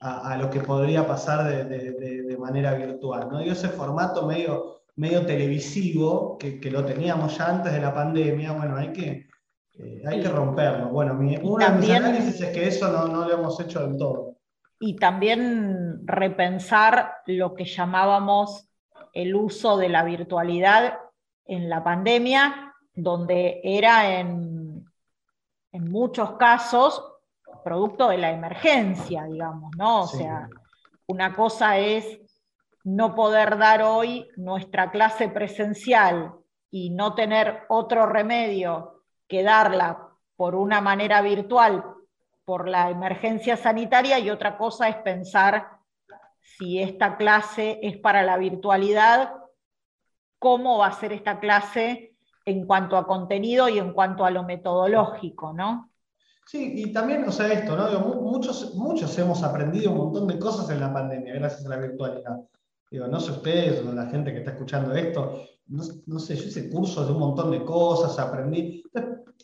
a, 0.00 0.32
a 0.32 0.36
lo 0.36 0.50
que 0.50 0.60
podría 0.60 1.06
pasar 1.06 1.68
de, 1.68 1.92
de, 1.92 2.22
de 2.22 2.36
manera 2.38 2.74
virtual, 2.74 3.28
¿no? 3.30 3.38
Digo, 3.38 3.52
ese 3.52 3.68
formato 3.68 4.26
medio 4.26 4.78
medio 4.98 5.24
televisivo, 5.24 6.36
que, 6.38 6.58
que, 6.60 6.70
lo 6.72 6.84
teníamos 6.84 7.38
ya 7.38 7.48
antes 7.48 7.72
de 7.72 7.80
la 7.80 7.94
pandemia, 7.94 8.52
bueno, 8.52 8.76
hay 8.76 8.92
que, 8.92 9.28
eh, 9.74 10.02
hay 10.04 10.20
que 10.20 10.28
romperlo. 10.28 10.88
Bueno, 10.88 11.14
mi, 11.14 11.36
uno 11.36 11.64
de 11.64 11.78
mis 11.78 11.90
análisis 11.90 12.40
es 12.40 12.48
que 12.48 12.66
eso 12.66 12.90
no, 12.90 13.06
no 13.06 13.28
lo 13.28 13.34
hemos 13.34 13.60
hecho 13.60 13.86
del 13.86 13.96
todo. 13.96 14.36
Y 14.80 14.96
también 14.96 16.06
repensar 16.06 17.16
lo 17.26 17.54
que 17.54 17.64
llamábamos 17.64 18.68
el 19.12 19.34
uso 19.34 19.76
de 19.76 19.88
la 19.88 20.04
virtualidad 20.04 20.98
en 21.44 21.68
la 21.68 21.82
pandemia, 21.82 22.74
donde 22.94 23.60
era 23.64 24.18
en, 24.18 24.84
en 25.72 25.90
muchos 25.90 26.32
casos 26.36 27.02
producto 27.64 28.08
de 28.08 28.18
la 28.18 28.30
emergencia, 28.30 29.24
digamos, 29.24 29.70
¿no? 29.76 30.02
O 30.02 30.06
sea, 30.06 30.48
una 31.06 31.34
cosa 31.34 31.78
es 31.78 32.20
no 32.84 33.14
poder 33.14 33.58
dar 33.58 33.82
hoy 33.82 34.26
nuestra 34.36 34.90
clase 34.90 35.28
presencial 35.28 36.32
y 36.70 36.90
no 36.90 37.14
tener 37.14 37.64
otro 37.68 38.06
remedio 38.06 39.04
que 39.26 39.42
darla 39.42 40.08
por 40.36 40.54
una 40.54 40.80
manera 40.80 41.20
virtual 41.20 41.84
por 42.48 42.66
la 42.66 42.88
emergencia 42.88 43.58
sanitaria 43.58 44.18
y 44.18 44.30
otra 44.30 44.56
cosa 44.56 44.88
es 44.88 44.96
pensar 44.96 45.68
si 46.40 46.80
esta 46.80 47.18
clase 47.18 47.78
es 47.82 47.98
para 47.98 48.22
la 48.22 48.38
virtualidad, 48.38 49.34
cómo 50.38 50.78
va 50.78 50.86
a 50.86 50.92
ser 50.92 51.12
esta 51.12 51.40
clase 51.40 52.16
en 52.46 52.66
cuanto 52.66 52.96
a 52.96 53.06
contenido 53.06 53.68
y 53.68 53.78
en 53.78 53.92
cuanto 53.92 54.24
a 54.24 54.30
lo 54.30 54.44
metodológico, 54.44 55.52
¿no? 55.52 55.90
Sí, 56.46 56.72
y 56.74 56.90
también, 56.90 57.28
o 57.28 57.32
sea, 57.32 57.52
esto, 57.52 57.76
¿no? 57.76 58.14
Muchos, 58.22 58.74
muchos 58.76 59.18
hemos 59.18 59.42
aprendido 59.42 59.90
un 59.90 59.98
montón 59.98 60.26
de 60.26 60.38
cosas 60.38 60.70
en 60.70 60.80
la 60.80 60.90
pandemia 60.90 61.34
gracias 61.34 61.66
a 61.66 61.68
la 61.68 61.76
virtualidad. 61.76 62.38
Digo, 62.90 63.08
no 63.08 63.20
sé 63.20 63.32
ustedes 63.32 63.84
la 63.84 64.06
gente 64.06 64.32
que 64.32 64.38
está 64.38 64.52
escuchando 64.52 64.94
esto, 64.94 65.42
no, 65.66 66.18
sé, 66.18 66.34
yo 66.34 66.44
hice 66.44 66.70
cursos 66.70 67.06
de 67.06 67.12
un 67.12 67.18
montón 67.18 67.50
de 67.50 67.62
cosas, 67.62 68.18
aprendí. 68.18 68.82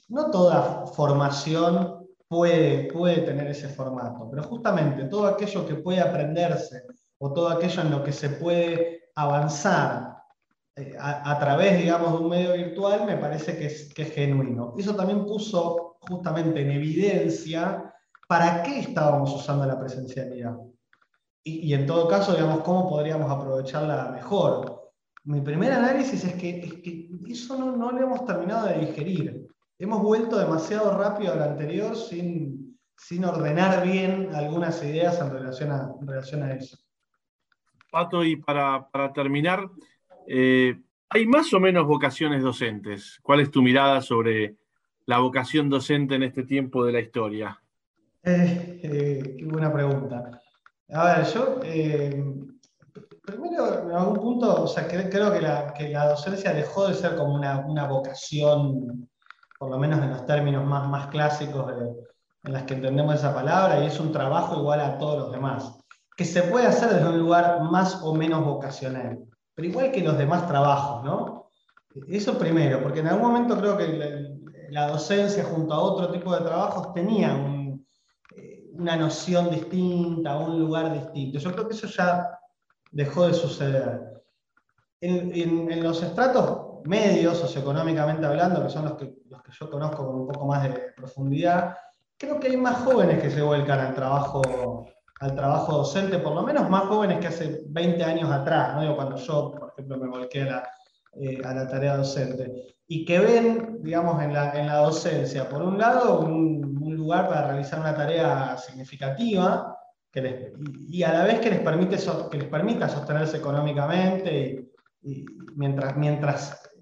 No 0.09 0.31
toda 0.31 0.87
formación 0.87 2.04
puede, 2.29 2.93
puede 2.93 3.23
tener 3.23 3.49
ese 3.49 3.69
formato, 3.69 4.29
pero 4.31 4.43
justamente 4.45 5.05
todo 5.05 5.27
aquello 5.27 5.67
que 5.67 5.77
puede 5.77 6.01
aprenderse 6.01 6.85
o 7.19 7.33
todo 7.33 7.49
aquello 7.49 7.83
en 7.83 7.91
lo 7.91 8.03
que 8.03 8.13
se 8.13 8.31
puede 8.31 9.11
avanzar 9.15 10.17
eh, 10.77 10.97
a, 10.99 11.39
través, 11.39 11.79
digamos, 11.79 12.13
de 12.13 12.19
un 12.19 12.29
medio 12.29 12.53
virtual, 12.55 13.07
me 13.07 13.17
parece 13.17 13.57
que 13.57 13.67
es, 13.67 13.95
que 13.95 14.03
es 14.03 14.13
genuino. 14.13 14.75
Eso 14.77 14.97
también 14.97 15.25
puso 15.25 15.99
justamente 16.01 16.61
en 16.61 16.73
evidencia 16.73 17.95
para 18.29 18.63
qué 18.63 18.81
estábamos 18.81 19.33
usando 19.35 19.67
la 19.67 19.79
presencialidad 19.79 20.57
y, 21.47 21.75
en 21.75 21.87
todo 21.87 22.09
caso, 22.09 22.33
digamos, 22.33 22.61
cómo 22.61 22.89
podríamos 22.89 23.31
aprovecharla 23.31 24.11
mejor. 24.13 24.93
Mi 25.25 25.43
primer 25.43 25.73
análisis 25.73 26.25
es 26.25 26.35
que, 26.35 26.61
es 26.61 26.73
que 26.83 27.11
eso 27.29 27.59
no, 27.59 27.77
no, 27.77 27.93
lo 27.93 28.03
hemos 28.03 28.25
terminado 28.25 28.69
de 28.69 28.87
digerir. 28.87 29.43
Hemos 29.79 30.03
vuelto 30.03 30.39
demasiado 30.39 30.97
rápido 30.97 31.33
al 31.33 31.43
anterior 31.43 31.97
sin, 31.97 32.79
sin 32.97 33.25
ordenar 33.25 33.87
bien 33.87 34.35
algunas 34.35 34.83
ideas 34.85 35.21
en 35.21 35.31
relación 35.31 35.73
a, 35.73 35.91
en 36.01 36.07
relación 36.07 36.43
a 36.43 36.55
eso. 36.55 36.79
Pato, 37.91 38.25
y 38.25 38.37
para, 38.37 38.89
para 38.91 39.13
terminar, 39.13 39.69
eh, 40.27 40.81
¿hay 41.09 41.27
más 41.27 41.53
o 41.55 41.61
menos 41.61 41.87
vocaciones 41.87 42.43
docentes? 42.43 43.19
¿Cuál 43.23 43.41
es 43.41 43.51
tu 43.51 43.63
mirada 43.63 44.01
sobre 44.01 44.57
la 45.07 45.19
vocación 45.19 45.69
docente 45.69 46.15
en 46.15 46.23
este 46.23 46.45
tiempo 46.45 46.85
de 46.85 46.93
la 46.93 47.01
historia? 47.01 47.61
Eh, 48.23 48.81
eh, 48.83 49.37
qué 49.39 49.45
buena 49.45 49.73
pregunta. 49.73 50.41
A 50.91 51.05
ver, 51.17 51.27
yo 51.27 51.61
eh, 51.65 52.25
primero 53.25 53.83
en 53.83 53.93
algún 53.93 54.17
punto, 54.17 54.65
o 54.65 54.67
sea, 54.67 54.87
creo 54.87 55.33
que 55.33 55.41
la, 55.41 55.73
que 55.73 55.89
la, 55.89 56.09
docencia 56.09 56.53
dejó 56.53 56.89
de 56.89 56.95
ser 56.95 57.17
como 57.17 57.35
una, 57.35 57.65
una, 57.67 57.87
vocación, 57.87 59.09
por 59.59 59.71
lo 59.71 59.79
menos 59.79 60.01
en 60.01 60.11
los 60.11 60.27
términos 60.27 60.64
más, 60.64 60.88
más 60.88 61.09
clásicos 61.09 61.73
en 62.43 62.53
las 62.53 62.64
que 62.64 62.75
entendemos 62.75 63.14
esa 63.14 63.35
palabra, 63.35 63.83
y 63.83 63.87
es 63.87 63.99
un 63.99 64.12
trabajo 64.12 64.59
igual 64.61 64.81
a 64.81 64.99
todos 64.99 65.19
los 65.19 65.33
demás, 65.33 65.79
que 66.17 66.25
se 66.25 66.43
puede 66.43 66.67
hacer 66.67 66.90
desde 66.90 67.09
un 67.09 67.19
lugar 67.19 67.62
más 67.62 68.01
o 68.03 68.14
menos 68.14 68.45
vocacional, 68.45 69.19
pero 69.55 69.69
igual 69.69 69.90
que 69.90 70.03
los 70.03 70.19
demás 70.19 70.47
trabajos, 70.47 71.05
¿no? 71.05 71.51
Eso 72.09 72.38
primero, 72.38 72.83
porque 72.83 73.01
en 73.01 73.07
algún 73.07 73.29
momento 73.29 73.57
creo 73.57 73.77
que 73.77 74.37
la, 74.71 74.88
docencia 74.88 75.45
junto 75.45 75.73
a 75.73 75.79
otro 75.79 76.11
tipo 76.11 76.35
de 76.35 76.45
trabajos 76.45 76.93
tenía 76.93 77.33
un 77.33 77.55
una 78.75 78.97
noción 78.97 79.51
distinta, 79.51 80.37
un 80.37 80.59
lugar 80.59 80.93
distinto. 80.93 81.38
Yo 81.38 81.53
creo 81.53 81.69
que 81.69 81.75
eso 81.75 81.87
ya 81.87 82.38
dejó 82.90 83.27
de 83.27 83.35
suceder. 83.35 84.23
En, 85.01 85.83
los 85.83 86.03
estratos 86.03 86.63
medios, 86.85 87.38
socioeconómicamente 87.38 88.27
hablando, 88.27 88.62
que 88.62 88.70
son 88.70 88.85
los 88.85 88.94
que, 88.94 89.14
los 89.29 89.42
que 89.42 89.53
yo 89.53 89.70
conozco 89.70 90.07
con 90.07 90.20
un 90.20 90.27
poco 90.27 90.47
más 90.47 90.62
de 90.62 90.70
profundidad, 90.97 91.77
creo 92.16 92.38
que 92.38 92.49
hay 92.49 92.57
más 92.57 92.79
jóvenes 92.79 93.23
que 93.23 93.31
se 93.31 93.42
vuelcan 93.42 93.81
al 93.81 93.94
trabajo, 93.94 94.87
al 95.20 95.35
trabajo 95.35 95.79
docente, 95.79 96.18
por 96.18 96.35
lo 96.35 96.42
menos 96.42 96.68
más 96.68 96.85
jóvenes 96.85 97.18
que 97.20 97.29
hace 97.29 97.62
20 97.68 98.05
años 98.05 98.31
atrás, 98.31 98.77
cuando 98.94 99.16
yo, 99.16 99.53
por 99.53 99.73
ejemplo, 99.73 99.99
me 99.99 100.09
volqué 100.09 100.42
a 100.42 100.47
la, 100.47 100.68
eh, 101.14 101.40
a 101.44 101.55
la 101.55 101.68
tarea 101.68 101.97
docente, 101.97 102.77
y 102.87 103.05
que 103.05 103.18
ven, 103.18 103.83
digamos, 103.83 104.23
en 104.23 104.33
la, 104.33 104.53
en 104.59 104.66
la 104.66 104.79
docencia, 104.79 105.49
por 105.49 105.62
un 105.62 105.79
lado, 105.79 106.20
un, 106.20 106.62
lugar 106.94 107.29
para 107.29 107.49
realizar 107.49 107.81
una 107.81 107.94
tarea 107.94 108.57
significativa 108.57 109.77
que 110.11 110.53
y, 110.88 111.03
a 111.03 111.12
la 111.12 111.25
vez 111.25 111.40
que 111.40 111.51
les, 111.51 111.61
permite 111.61 111.99
que 112.31 112.38
les 112.38 112.49
permita 112.49 112.88
sostenerse 112.88 113.37
económicamente 113.37 114.70
mientras, 115.55 115.97
mientras 115.97 116.73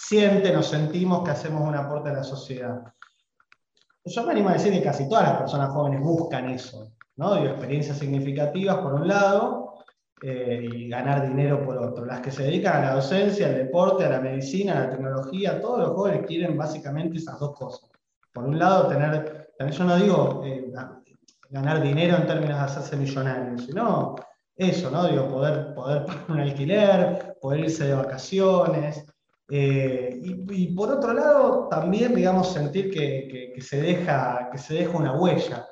sienten 0.00 0.56
o 0.56 0.62
sentimos 0.62 1.24
que 1.24 1.32
hacemos 1.32 1.66
un 1.66 1.74
aporte 1.74 2.10
a 2.10 2.14
la 2.14 2.24
sociedad. 2.24 2.82
Yo 4.04 4.24
me 4.24 4.32
animo 4.32 4.48
a 4.48 4.52
decir 4.52 4.72
que 4.72 4.82
casi 4.82 5.08
todas 5.08 5.24
las 5.24 5.38
personas 5.38 5.70
jóvenes 5.70 6.00
buscan 6.00 6.48
eso, 6.50 6.92
¿no? 7.16 7.36
experiencias 7.36 7.98
significativas 7.98 8.76
por 8.78 8.94
un 8.94 9.08
lado 9.08 9.74
eh, 10.22 10.66
y 10.72 10.88
ganar 10.88 11.26
dinero 11.26 11.64
por 11.64 11.78
otro. 11.78 12.06
Las 12.06 12.20
que 12.20 12.30
se 12.30 12.44
dedican 12.44 12.76
a 12.76 12.86
la 12.86 12.94
docencia, 12.94 13.48
al 13.48 13.56
deporte, 13.56 14.04
a 14.04 14.10
la 14.10 14.20
medicina, 14.20 14.72
a 14.72 14.86
la 14.86 14.90
tecnología, 14.90 15.60
todos 15.60 15.80
los 15.80 15.90
jóvenes 15.90 16.26
quieren 16.26 16.56
básicamente 16.56 17.18
esas 17.18 17.38
dos 17.40 17.54
cosas. 17.56 17.90
Por 18.32 18.44
un 18.44 18.58
lado, 18.58 18.86
tener 18.86 19.50
Yo 19.58 19.84
no 19.84 19.96
digo 19.96 20.42
eh, 20.44 20.72
ganar 21.50 21.82
dinero 21.82 22.16
en 22.16 22.26
términos 22.26 22.56
de 22.56 22.64
hacerse 22.64 22.96
millonario, 22.96 23.58
sino 23.58 24.14
eso, 24.54 24.90
¿no? 24.90 25.08
Digo, 25.08 25.28
poder, 25.28 25.74
poder 25.74 26.06
pagar 26.06 26.24
un 26.28 26.40
alquiler, 26.40 27.36
poder 27.40 27.60
irse 27.60 27.88
de 27.88 27.94
vacaciones. 27.94 29.04
Eh, 29.50 30.20
y, 30.22 30.74
por 30.74 30.90
otro 30.90 31.12
lado, 31.14 31.68
también, 31.70 32.14
digamos, 32.14 32.52
sentir 32.52 32.90
que, 32.90 33.54
se 33.60 33.80
deja, 33.80 34.48
que 34.52 34.58
se 34.58 34.74
deja 34.74 34.96
una 34.96 35.14
huella. 35.14 35.66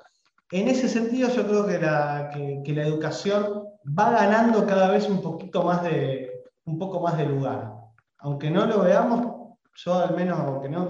En 0.50 0.68
ese 0.68 0.88
sentido, 0.88 1.28
yo 1.28 1.46
creo 1.46 1.66
que 1.66 1.78
la, 1.78 2.30
que 2.64 2.72
la 2.72 2.86
educación 2.86 3.64
va 3.86 4.10
ganando 4.10 4.66
cada 4.66 4.90
vez 4.90 5.08
un 5.08 5.20
poquito 5.20 5.62
más 5.62 5.82
de, 5.82 6.44
un 6.64 6.78
poco 6.78 7.00
más 7.00 7.16
de 7.16 7.26
lugar. 7.26 7.72
Aunque 8.18 8.50
no 8.50 8.66
lo 8.66 8.80
veamos, 8.80 9.56
yo 9.74 9.94
al 9.94 10.14
menos, 10.14 10.38
aunque 10.38 10.68
no, 10.68 10.88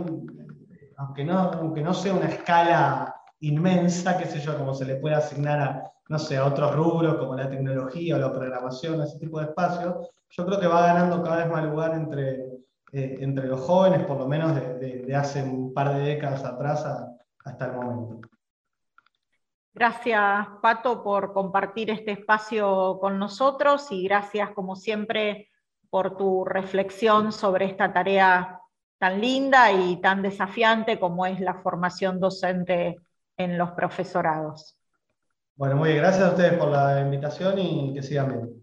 aunque 0.97 1.25
no, 1.25 1.39
aunque 1.39 1.83
no 1.83 1.95
sea 1.95 2.15
una 2.15 2.29
escala 2.29 3.15
inmensa, 3.41 4.17
qué 4.17 4.27
sé 4.27 4.41
yo, 4.41 4.57
como 4.57 4.75
se 4.75 4.85
le 4.85 4.97
puede 4.97 5.15
asignar 5.15 5.61
a, 5.61 5.93
no 6.09 6.19
sé, 6.19 6.37
a 6.37 6.47
otros 6.47 6.75
rubros 6.75 7.17
como 7.17 7.35
la 7.35 7.51
tecnología 7.51 8.17
o 8.17 8.19
la 8.19 8.33
programación, 8.33 9.03
ese 9.03 9.19
tipo 9.19 9.39
de 9.39 9.47
espacios, 9.47 10.09
yo 10.31 10.47
creo 10.47 10.61
que 10.61 10.67
va 10.67 10.87
ganando 10.87 11.23
cada 11.23 11.39
vez 11.39 11.49
más 11.49 11.65
lugar 11.65 11.95
entre, 11.95 12.45
eh, 12.97 13.19
entre 13.21 13.47
los 13.47 13.61
jóvenes, 13.61 14.07
por 14.07 14.17
lo 14.17 14.27
menos 14.27 14.55
de, 14.55 15.15
hace 15.15 15.43
un 15.43 15.75
par 15.75 15.95
de 15.95 16.01
décadas 16.01 16.43
atrás 16.47 16.83
hasta 17.45 17.67
el 17.67 17.73
momento. 17.73 18.27
Gracias, 19.75 20.47
Pato, 20.63 21.03
por 21.03 21.35
compartir 21.35 21.91
este 21.91 22.13
espacio 22.13 22.97
con 22.99 23.19
nosotros 23.19 23.89
y 23.91 24.05
gracias, 24.05 24.53
como 24.53 24.77
siempre, 24.77 25.51
por 25.91 26.17
tu 26.17 26.47
reflexión 26.47 27.33
sobre 27.33 27.67
esta 27.67 27.93
tarea 27.93 28.63
tan 28.97 29.21
linda 29.21 29.71
y 29.73 30.01
tan 30.01 30.23
desafiante 30.23 30.99
como 30.99 31.27
es 31.27 31.39
la 31.41 31.53
formación 31.53 32.19
docente 32.19 32.97
en 33.37 33.59
los 33.59 33.73
profesorados. 33.73 34.75
Bueno, 35.55 35.77
muy 35.77 35.91
bien, 35.91 36.01
gracias 36.01 36.25
a 36.25 36.31
ustedes 36.31 36.55
por 36.55 36.71
la 36.71 37.03
invitación 37.03 37.59
y 37.59 37.93
que 37.93 38.03
sigan 38.03 38.29
bien. 38.29 38.61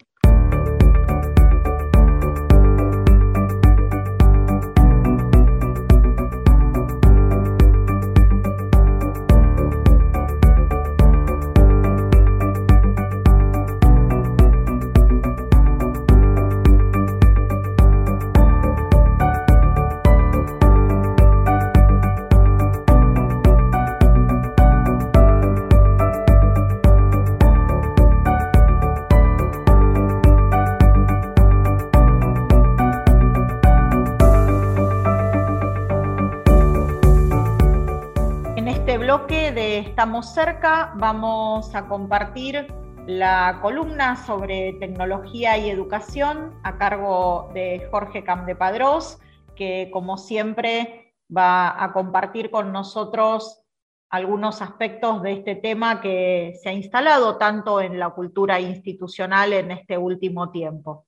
Estamos 39.94 40.34
cerca, 40.34 40.92
vamos 40.96 41.76
a 41.76 41.88
compartir 41.88 42.66
la 43.06 43.60
columna 43.62 44.16
sobre 44.16 44.74
tecnología 44.80 45.56
y 45.60 45.70
educación 45.70 46.60
a 46.64 46.80
cargo 46.80 47.52
de 47.54 47.88
Jorge 47.92 48.24
Camdepadrós, 48.24 49.20
que 49.56 49.92
como 49.94 50.18
siempre 50.18 51.14
va 51.30 51.84
a 51.84 51.94
compartir 51.94 52.50
con 52.50 52.72
nosotros 52.72 53.62
algunos 54.10 54.64
aspectos 54.64 55.22
de 55.22 55.34
este 55.34 55.54
tema 55.54 56.02
que 56.02 56.56
se 56.60 56.70
ha 56.70 56.74
instalado 56.74 57.38
tanto 57.38 57.80
en 57.80 58.00
la 58.00 58.10
cultura 58.10 58.60
institucional 58.60 59.54
en 59.54 59.70
este 59.70 59.96
último 59.96 60.50
tiempo. 60.50 61.06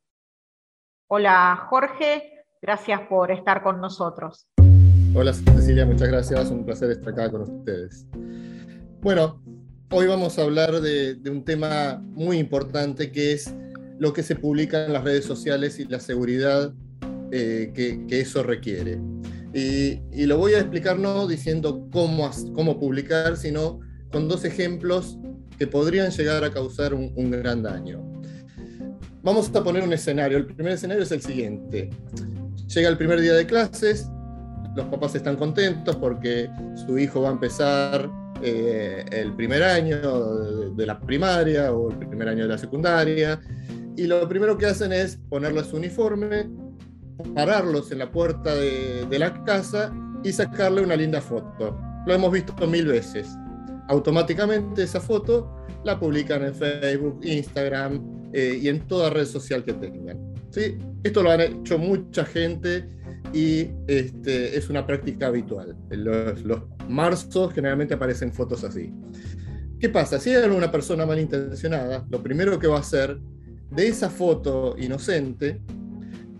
Hola 1.08 1.66
Jorge, 1.72 2.46
gracias 2.62 3.02
por 3.10 3.32
estar 3.32 3.64
con 3.64 3.82
nosotros. 3.82 4.48
Hola 5.16 5.34
Cecilia, 5.34 5.88
muchas 5.88 6.08
gracias, 6.08 6.52
un 6.52 6.64
placer 6.64 6.92
estar 6.92 7.14
acá 7.14 7.32
con 7.32 7.42
ustedes. 7.42 8.08
Bueno, 9.06 9.40
hoy 9.92 10.08
vamos 10.08 10.40
a 10.40 10.42
hablar 10.42 10.82
de, 10.82 11.16
un 11.30 11.46
tema 11.46 12.02
muy 12.16 12.40
importante 12.40 13.12
que 13.12 13.34
es 13.34 13.54
lo 14.00 14.14
que 14.14 14.24
se 14.24 14.36
publica 14.36 14.88
en 14.88 14.94
las 14.94 15.04
redes 15.04 15.26
sociales 15.26 15.78
y 15.78 15.86
la 15.86 16.00
seguridad 16.00 16.74
eh, 17.32 17.72
que, 17.76 18.20
eso 18.20 18.42
requiere. 18.42 19.00
Y, 19.54 20.26
lo 20.26 20.40
voy 20.40 20.54
a 20.54 20.60
explicar 20.62 20.98
no 20.98 21.28
diciendo 21.28 21.88
cómo, 21.92 22.32
cómo 22.56 22.80
publicar, 22.80 23.38
sino 23.38 23.80
con 24.12 24.28
dos 24.28 24.44
ejemplos 24.44 25.20
que 25.60 25.68
podrían 25.68 26.10
llegar 26.10 26.44
a 26.44 26.50
causar 26.50 26.96
un, 26.96 27.14
un 27.16 27.30
gran 27.30 27.62
daño. 27.62 28.04
Vamos 29.22 29.52
a 29.54 29.64
poner 29.64 29.84
un 29.84 29.94
escenario. 29.94 30.40
El 30.40 30.48
primer 30.48 30.74
escenario 30.74 31.04
es 31.04 31.12
el 31.12 31.22
siguiente. 31.22 31.92
Llega 32.74 32.90
el 32.90 32.98
primer 32.98 33.22
día 33.22 33.34
de 33.36 33.46
clases, 33.46 34.10
los 34.76 34.88
papás 34.88 35.14
están 35.14 35.36
contentos 35.36 35.96
porque 35.96 36.50
su 36.88 36.98
hijo 36.98 37.22
va 37.22 37.30
a 37.30 37.34
empezar 37.34 38.25
eh, 38.42 39.06
el 39.12 39.34
primer 39.34 39.64
año 39.64 40.74
de, 40.74 40.86
la 40.86 41.00
primaria 41.00 41.72
o 41.72 41.92
el 41.92 41.98
primer 41.98 42.30
año 42.30 42.44
de 42.44 42.50
la 42.50 42.58
secundaria, 42.58 43.40
y 43.96 44.08
lo 44.08 44.28
primero 44.28 44.58
que 44.58 44.66
hacen 44.66 44.92
es 44.92 45.18
ponerles 45.30 45.72
uniforme, 45.74 46.50
pararlos 47.34 47.92
en 47.92 48.00
la 48.00 48.12
puerta 48.12 48.54
de, 48.54 49.08
la 49.18 49.44
casa 49.46 49.94
y 50.24 50.34
sacarle 50.34 50.82
una 50.82 50.96
linda 50.96 51.22
foto. 51.22 51.80
Lo 52.06 52.14
hemos 52.14 52.32
visto 52.32 52.54
mil 52.68 52.88
veces. 52.88 53.30
Automáticamente 53.88 54.84
esa 54.84 55.00
foto 55.00 55.66
la 55.84 56.00
publican 56.00 56.44
en 56.44 56.54
Facebook, 56.54 57.20
Instagram 57.24 58.30
eh, 58.34 58.60
y 58.62 58.68
en 58.68 58.86
toda 58.88 59.10
red 59.10 59.26
social 59.26 59.64
que 59.64 59.74
tengan. 59.74 60.18
¿sí? 60.50 60.78
Esto 61.04 61.24
lo 61.24 61.32
han 61.32 61.42
hecho 61.42 61.78
mucha 61.78 62.26
gente 62.26 62.90
y 63.32 63.70
este, 63.88 64.58
es 64.58 64.70
una 64.70 64.86
práctica 64.86 65.28
habitual. 65.28 65.76
Los, 65.90 66.44
los 66.44 66.62
marzos 66.90 67.54
generalmente 67.54 67.94
aparecen 67.94 68.34
fotos 68.34 68.64
así. 68.64 68.94
¿Qué 69.80 69.90
pasa? 69.90 70.20
Si 70.20 70.30
hay 70.30 70.44
alguna 70.44 70.72
persona 70.72 71.06
malintencionada, 71.06 72.06
lo 72.10 72.24
primero 72.24 72.58
que 72.60 72.68
va 72.68 72.78
a 72.78 72.80
hacer 72.80 73.20
de 73.72 73.88
esa 73.88 74.10
foto 74.10 74.76
inocente 74.78 75.62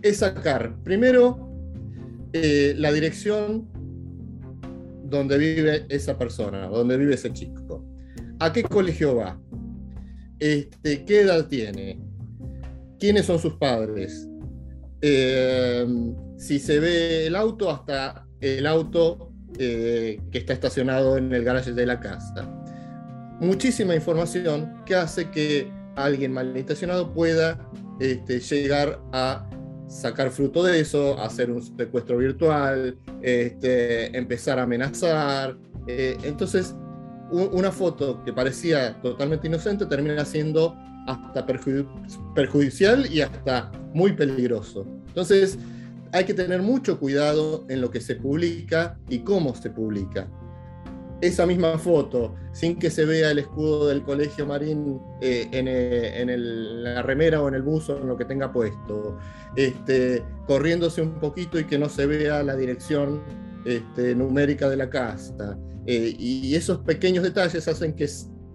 es 0.02 0.18
sacar 0.18 0.76
primero 0.82 1.50
eh, 2.32 2.74
la 2.76 2.92
dirección 2.92 3.68
donde 5.04 5.38
vive 5.38 5.86
esa 5.88 6.18
persona, 6.18 6.66
donde 6.66 6.96
vive 6.96 7.14
ese 7.14 7.32
chico. 7.32 7.84
¿A 8.40 8.52
qué 8.52 8.62
colegio 8.62 9.16
va? 9.16 9.40
Este, 10.38 11.04
¿Qué 11.04 11.20
edad 11.20 11.46
tiene? 11.46 12.00
¿Quiénes 12.98 13.26
son 13.26 13.38
sus 13.38 13.54
padres? 13.54 14.28
Eh, 15.00 15.86
si 16.36 16.58
se 16.58 16.80
ve 16.80 17.26
el 17.26 17.36
auto, 17.36 17.70
hasta 17.70 18.26
el 18.40 18.66
auto 18.66 19.32
eh, 19.58 20.20
que 20.30 20.38
está 20.38 20.52
estacionado 20.52 21.16
en 21.16 21.32
el 21.32 21.44
garaje 21.44 21.72
de 21.72 21.86
la 21.86 22.00
casa. 22.00 22.48
Muchísima 23.40 23.94
información 23.94 24.82
que 24.84 24.94
hace 24.94 25.30
que 25.30 25.70
alguien 25.94 26.32
malintencionado 26.32 27.12
pueda 27.12 27.58
este, 28.00 28.40
llegar 28.40 29.00
a 29.12 29.48
sacar 29.88 30.30
fruto 30.30 30.62
de 30.62 30.80
eso, 30.80 31.18
hacer 31.20 31.50
un 31.50 31.62
secuestro 31.62 32.18
virtual, 32.18 32.96
este, 33.22 34.16
empezar 34.16 34.58
a 34.58 34.62
amenazar. 34.62 35.56
Eh, 35.86 36.16
entonces, 36.22 36.74
una 37.30 37.72
foto 37.72 38.22
que 38.24 38.32
parecía 38.32 39.00
totalmente 39.02 39.48
inocente 39.48 39.86
termina 39.86 40.24
siendo 40.24 40.76
hasta 41.06 41.44
perjudicial 42.34 43.12
y 43.12 43.20
hasta 43.20 43.70
muy 43.92 44.12
peligroso. 44.12 44.86
Entonces, 45.08 45.58
hay 46.12 46.24
que 46.24 46.34
tener 46.34 46.62
mucho 46.62 46.98
cuidado 46.98 47.64
en 47.68 47.80
lo 47.80 47.90
que 47.90 48.00
se 48.00 48.16
publica 48.16 48.98
y 49.08 49.20
cómo 49.20 49.54
se 49.54 49.70
publica. 49.70 50.28
Esa 51.20 51.46
misma 51.46 51.78
foto, 51.78 52.34
sin 52.52 52.78
que 52.78 52.90
se 52.90 53.06
vea 53.06 53.30
el 53.30 53.38
escudo 53.38 53.88
del 53.88 54.02
colegio 54.02 54.44
marín 54.44 55.00
eh, 55.22 55.48
eh, 55.50 56.12
en, 56.16 56.82
la 56.82 57.02
remera 57.02 57.40
o 57.40 57.48
en 57.48 57.54
el 57.54 57.62
buzo, 57.62 57.98
en 57.98 58.06
lo 58.06 58.18
que 58.18 58.26
tenga 58.26 58.52
puesto, 58.52 59.18
este, 59.56 60.22
corriéndose 60.46 61.00
un 61.00 61.14
poquito 61.14 61.58
y 61.58 61.64
que 61.64 61.78
no 61.78 61.88
se 61.88 62.06
vea 62.06 62.42
la 62.42 62.54
dirección 62.54 63.22
este, 63.64 64.14
numérica 64.14 64.68
de 64.68 64.76
la 64.76 64.90
casa. 64.90 65.58
Eh, 65.86 66.14
y 66.18 66.54
esos 66.54 66.78
pequeños 66.78 67.24
detalles 67.24 67.66
hacen 67.66 67.94
que 67.94 68.08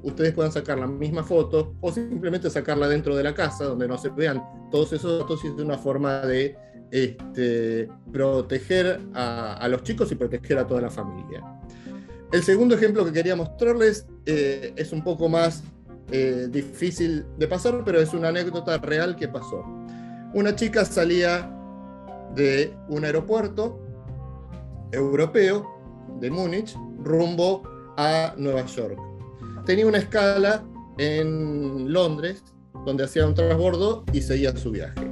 ustedes 0.03 0.33
puedan 0.33 0.51
sacar 0.51 0.79
la 0.79 0.87
misma 0.87 1.23
foto 1.23 1.75
o 1.81 1.91
simplemente 1.91 2.49
sacarla 2.49 2.87
dentro 2.87 3.15
de 3.15 3.23
la 3.23 3.33
casa 3.33 3.65
donde 3.65 3.87
no 3.87 3.97
se 3.97 4.09
vean 4.09 4.43
todos 4.71 4.93
esos 4.93 5.19
datos 5.19 5.43
y 5.43 5.47
es 5.47 5.53
una 5.53 5.77
forma 5.77 6.21
de 6.21 6.55
este, 6.91 7.89
proteger 8.11 8.99
a, 9.13 9.67
los 9.69 9.83
chicos 9.83 10.11
y 10.11 10.15
proteger 10.15 10.57
a 10.57 10.67
toda 10.67 10.81
la 10.81 10.89
familia. 10.89 11.43
El 12.31 12.43
segundo 12.43 12.75
ejemplo 12.75 13.05
que 13.05 13.11
quería 13.11 13.35
mostrarles 13.35 14.05
eh, 14.25 14.73
es 14.75 14.91
un 14.91 15.03
poco 15.03 15.27
más 15.29 15.63
eh, 16.11 16.47
difícil 16.49 17.25
de 17.37 17.47
pasar, 17.47 17.83
pero 17.85 17.99
es 17.99 18.13
una 18.13 18.29
anécdota 18.29 18.77
real 18.77 19.15
que 19.15 19.27
pasó. 19.27 19.63
Una 20.33 20.55
chica 20.55 20.85
salía 20.85 21.49
de 22.35 22.73
un 22.87 23.03
aeropuerto 23.03 23.79
europeo 24.91 25.67
de 26.19 26.31
Múnich 26.31 26.75
rumbo 27.03 27.63
a 27.97 28.33
Nueva 28.37 28.65
York. 28.65 29.10
Tenía 29.65 29.85
una 29.85 29.99
escala 29.99 30.63
en 30.97 31.91
Londres, 31.91 32.43
donde 32.85 33.03
hacía 33.03 33.25
un 33.27 33.33
transbordo 33.33 34.05
y 34.11 34.21
seguía 34.21 34.55
su 34.55 34.71
viaje. 34.71 35.11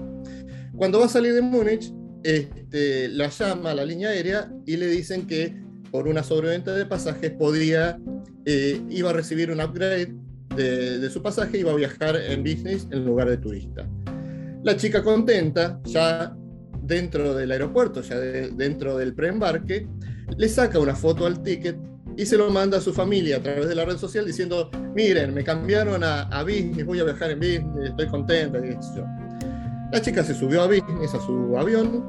Cuando 0.75 0.99
va 0.99 1.05
a 1.05 1.09
salir 1.09 1.33
de 1.33 1.41
Múnich, 1.41 1.93
este, 2.23 3.07
la 3.09 3.29
llama 3.29 3.71
a 3.71 3.75
la 3.75 3.85
línea 3.85 4.09
aérea 4.09 4.51
y 4.65 4.77
le 4.77 4.87
dicen 4.87 5.27
que 5.27 5.55
por 5.91 6.07
una 6.07 6.23
sobreventa 6.23 6.73
de 6.73 6.85
pasajes 6.85 7.31
podía, 7.31 7.99
eh, 8.45 8.81
iba 8.89 9.09
a 9.09 9.13
recibir 9.13 9.51
un 9.51 9.61
upgrade 9.61 10.13
de, 10.55 11.09
su 11.09 11.21
pasaje 11.21 11.57
y 11.57 11.59
iba 11.61 11.71
a 11.71 11.75
viajar 11.75 12.15
en 12.15 12.43
business 12.43 12.87
en 12.91 13.05
lugar 13.05 13.29
de 13.29 13.37
turista. 13.37 13.87
La 14.63 14.75
chica 14.75 15.03
contenta, 15.03 15.79
ya 15.85 16.35
dentro 16.81 17.33
del 17.33 17.51
aeropuerto, 17.51 18.01
ya 18.01 18.19
dentro 18.19 18.97
del 18.97 19.13
preembarque, 19.13 19.87
le 20.37 20.49
saca 20.49 20.79
una 20.79 20.95
foto 20.95 21.25
al 21.25 21.41
ticket 21.43 21.77
y 22.19 22.25
se 22.25 22.37
lo 22.37 22.49
manda 22.49 22.79
a 22.79 22.81
su 22.81 22.93
familia 22.93 23.37
a 23.37 23.39
través 23.41 23.69
de 23.69 23.75
la 23.75 23.85
red 23.85 23.95
social 23.95 24.25
diciendo, 24.25 24.69
miren, 24.93 25.33
me 25.33 25.41
cambiaron 25.41 26.03
a, 26.03 26.23
a 26.23 26.43
business, 26.43 26.85
voy 26.85 26.99
a 26.99 27.05
viajar 27.05 27.31
en 27.31 27.39
business, 27.39 27.91
estoy 27.91 28.07
contenta. 28.07 28.59
La 29.93 30.01
chica 30.01 30.21
se 30.21 30.33
subió 30.33 30.63
a 30.63 30.67
business, 30.67 31.13
a 31.13 31.25
su 31.25 31.57
avión, 31.57 32.03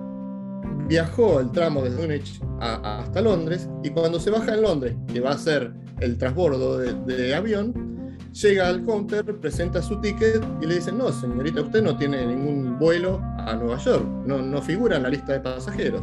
viajó 0.89 1.39
el 1.39 1.53
tramo 1.53 1.83
desde 1.83 2.03
Múnich 2.03 2.43
hasta 2.59 3.21
Londres 3.21 3.69
y 3.85 3.91
cuando 3.91 4.19
se 4.19 4.31
baja 4.31 4.55
en 4.55 4.63
Londres, 4.63 4.97
que 5.13 5.21
va 5.21 5.31
a 5.31 5.39
ser 5.39 5.73
el 6.01 6.19
transbordo 6.19 6.79
de, 6.79 7.33
avión, 7.33 8.19
llega 8.33 8.67
al 8.67 8.85
counter, 8.85 9.25
presenta 9.39 9.81
su 9.81 10.01
ticket 10.01 10.43
y 10.61 10.67
le 10.67 10.75
dicen, 10.75 10.99
no, 10.99 11.13
señorita, 11.13 11.61
usted 11.61 11.85
no 11.85 11.97
tiene 11.97 12.27
ningún 12.27 12.81
vuelo 12.81 13.23
a 13.39 13.55
Nueva 13.55 13.79
York, 13.79 14.05
no, 14.27 14.43
no 14.43 14.61
figura 14.61 14.97
en 14.97 15.05
la 15.05 15.09
lista 15.09 15.35
de 15.35 15.41
pasajeros. 15.41 16.03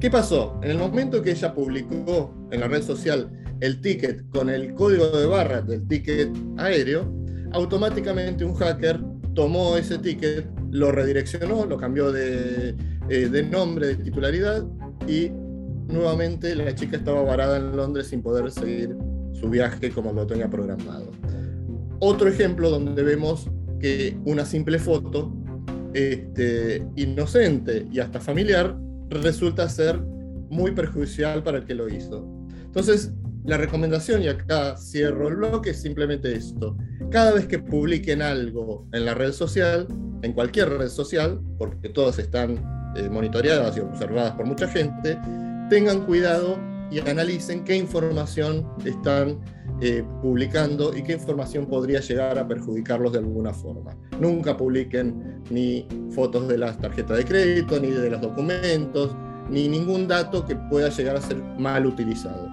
¿Qué 0.00 0.10
pasó? 0.10 0.60
En 0.62 0.72
el 0.72 0.78
momento 0.78 1.22
que 1.22 1.30
ella 1.30 1.54
publicó 1.54 2.34
en 2.50 2.60
la 2.60 2.68
red 2.68 2.82
social 2.82 3.30
el 3.60 3.80
ticket 3.80 4.28
con 4.28 4.50
el 4.50 4.74
código 4.74 5.06
de 5.06 5.26
barras 5.26 5.66
del 5.66 5.88
ticket 5.88 6.28
aéreo, 6.58 7.10
automáticamente 7.52 8.44
un 8.44 8.54
hacker 8.54 9.00
tomó 9.34 9.76
ese 9.78 9.98
ticket, 9.98 10.46
lo 10.70 10.92
redireccionó, 10.92 11.64
lo 11.64 11.78
cambió 11.78 12.12
de, 12.12 12.74
eh, 13.08 13.28
de 13.30 13.42
nombre, 13.42 13.88
de 13.88 13.96
titularidad 13.96 14.66
y 15.08 15.30
nuevamente 15.88 16.54
la 16.54 16.74
chica 16.74 16.98
estaba 16.98 17.22
varada 17.22 17.56
en 17.56 17.74
Londres 17.74 18.08
sin 18.08 18.22
poder 18.22 18.50
seguir 18.50 18.94
su 19.32 19.48
viaje 19.48 19.90
como 19.90 20.12
lo 20.12 20.26
tenía 20.26 20.50
programado. 20.50 21.10
Otro 22.00 22.28
ejemplo 22.28 22.68
donde 22.68 23.02
vemos 23.02 23.48
que 23.80 24.18
una 24.26 24.44
simple 24.44 24.78
foto 24.78 25.32
este, 25.94 26.86
inocente 26.96 27.86
y 27.90 28.00
hasta 28.00 28.20
familiar 28.20 28.76
resulta 29.10 29.68
ser 29.68 30.00
muy 30.48 30.72
perjudicial 30.72 31.42
para 31.42 31.58
el 31.58 31.64
que 31.64 31.74
lo 31.74 31.88
hizo. 31.88 32.26
Entonces, 32.64 33.12
la 33.44 33.56
recomendación, 33.56 34.22
y 34.22 34.28
acá 34.28 34.76
cierro 34.76 35.28
el 35.28 35.36
bloque, 35.36 35.70
es 35.70 35.80
simplemente 35.80 36.34
esto. 36.34 36.76
Cada 37.10 37.32
vez 37.32 37.46
que 37.46 37.58
publiquen 37.58 38.20
algo 38.20 38.88
en 38.92 39.04
la 39.04 39.14
red 39.14 39.32
social, 39.32 39.86
en 40.22 40.32
cualquier 40.32 40.70
red 40.70 40.88
social, 40.88 41.40
porque 41.58 41.88
todas 41.88 42.18
están 42.18 42.92
eh, 42.96 43.08
monitoreadas 43.08 43.76
y 43.76 43.80
observadas 43.80 44.32
por 44.32 44.46
mucha 44.46 44.66
gente, 44.66 45.18
tengan 45.70 46.04
cuidado 46.04 46.58
y 46.90 46.98
analicen 46.98 47.64
qué 47.64 47.76
información 47.76 48.66
están 48.84 49.38
eh, 49.80 50.02
publicando 50.22 50.96
y 50.96 51.02
qué 51.02 51.12
información 51.12 51.66
podría 51.66 52.00
llegar 52.00 52.38
a 52.38 52.48
perjudicarlos 52.48 53.12
de 53.12 53.18
alguna 53.18 53.52
forma. 53.52 53.94
Nunca 54.18 54.56
publiquen 54.56 55.42
ni 55.50 55.86
fotos 56.10 56.48
de 56.48 56.56
las 56.56 56.78
tarjetas 56.78 57.18
de 57.18 57.24
crédito, 57.24 57.78
ni 57.78 57.88
de 57.88 58.08
los 58.08 58.22
documentos, 58.22 59.14
ni 59.50 59.68
ningún 59.68 60.08
dato 60.08 60.46
que 60.46 60.56
pueda 60.56 60.88
llegar 60.88 61.16
a 61.16 61.20
ser 61.20 61.42
mal 61.58 61.84
utilizado. 61.84 62.48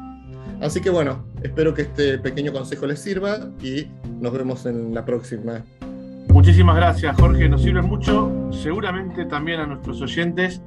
Así 0.62 0.82
que 0.82 0.90
bueno, 0.90 1.26
espero 1.42 1.74
que 1.74 1.84
este 1.84 2.18
pequeño 2.20 2.52
consejo 2.52 2.86
les 2.88 3.00
sirva 3.00 3.50
y 3.62 3.88
nos 4.20 4.34
vemos 4.34 4.66
en 4.66 4.94
la 4.94 5.06
próxima. 5.06 5.64
Muchísimas 6.28 6.76
gracias 6.76 7.16
Jorge, 7.18 7.48
nos 7.48 7.62
sirve 7.62 7.82
mucho, 7.82 8.50
seguramente 8.52 9.26
también 9.26 9.62
a 9.62 9.68
nuestros 9.68 10.02
oyentes, 10.02 10.62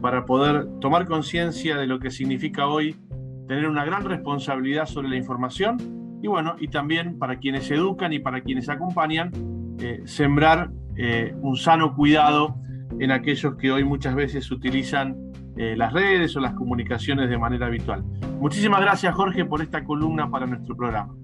para 0.00 0.24
poder 0.24 0.66
tomar 0.80 1.06
conciencia 1.06 1.76
de 1.76 1.86
lo 1.86 1.98
que 1.98 2.10
significa 2.10 2.66
hoy 2.66 2.96
tener 3.46 3.68
una 3.68 3.84
gran 3.84 4.04
responsabilidad 4.04 4.86
sobre 4.86 5.08
la 5.08 5.16
información 5.16 5.78
y 6.22 6.28
bueno, 6.28 6.56
y 6.58 6.68
también 6.68 7.18
para 7.18 7.38
quienes 7.38 7.70
educan 7.70 8.12
y 8.12 8.18
para 8.18 8.40
quienes 8.40 8.68
acompañan, 8.68 9.30
eh, 9.78 10.02
sembrar 10.06 10.70
eh, 10.96 11.34
un 11.40 11.56
sano 11.56 11.94
cuidado 11.94 12.56
en 12.98 13.10
aquellos 13.10 13.56
que 13.56 13.70
hoy 13.70 13.84
muchas 13.84 14.14
veces 14.14 14.50
utilizan 14.50 15.16
eh, 15.56 15.74
las 15.76 15.92
redes 15.92 16.34
o 16.36 16.40
las 16.40 16.54
comunicaciones 16.54 17.28
de 17.28 17.38
manera 17.38 17.66
habitual. 17.66 18.04
Muchísimas 18.40 18.80
gracias 18.80 19.14
Jorge 19.14 19.44
por 19.44 19.62
esta 19.62 19.84
columna 19.84 20.30
para 20.30 20.46
nuestro 20.46 20.76
programa. 20.76 21.14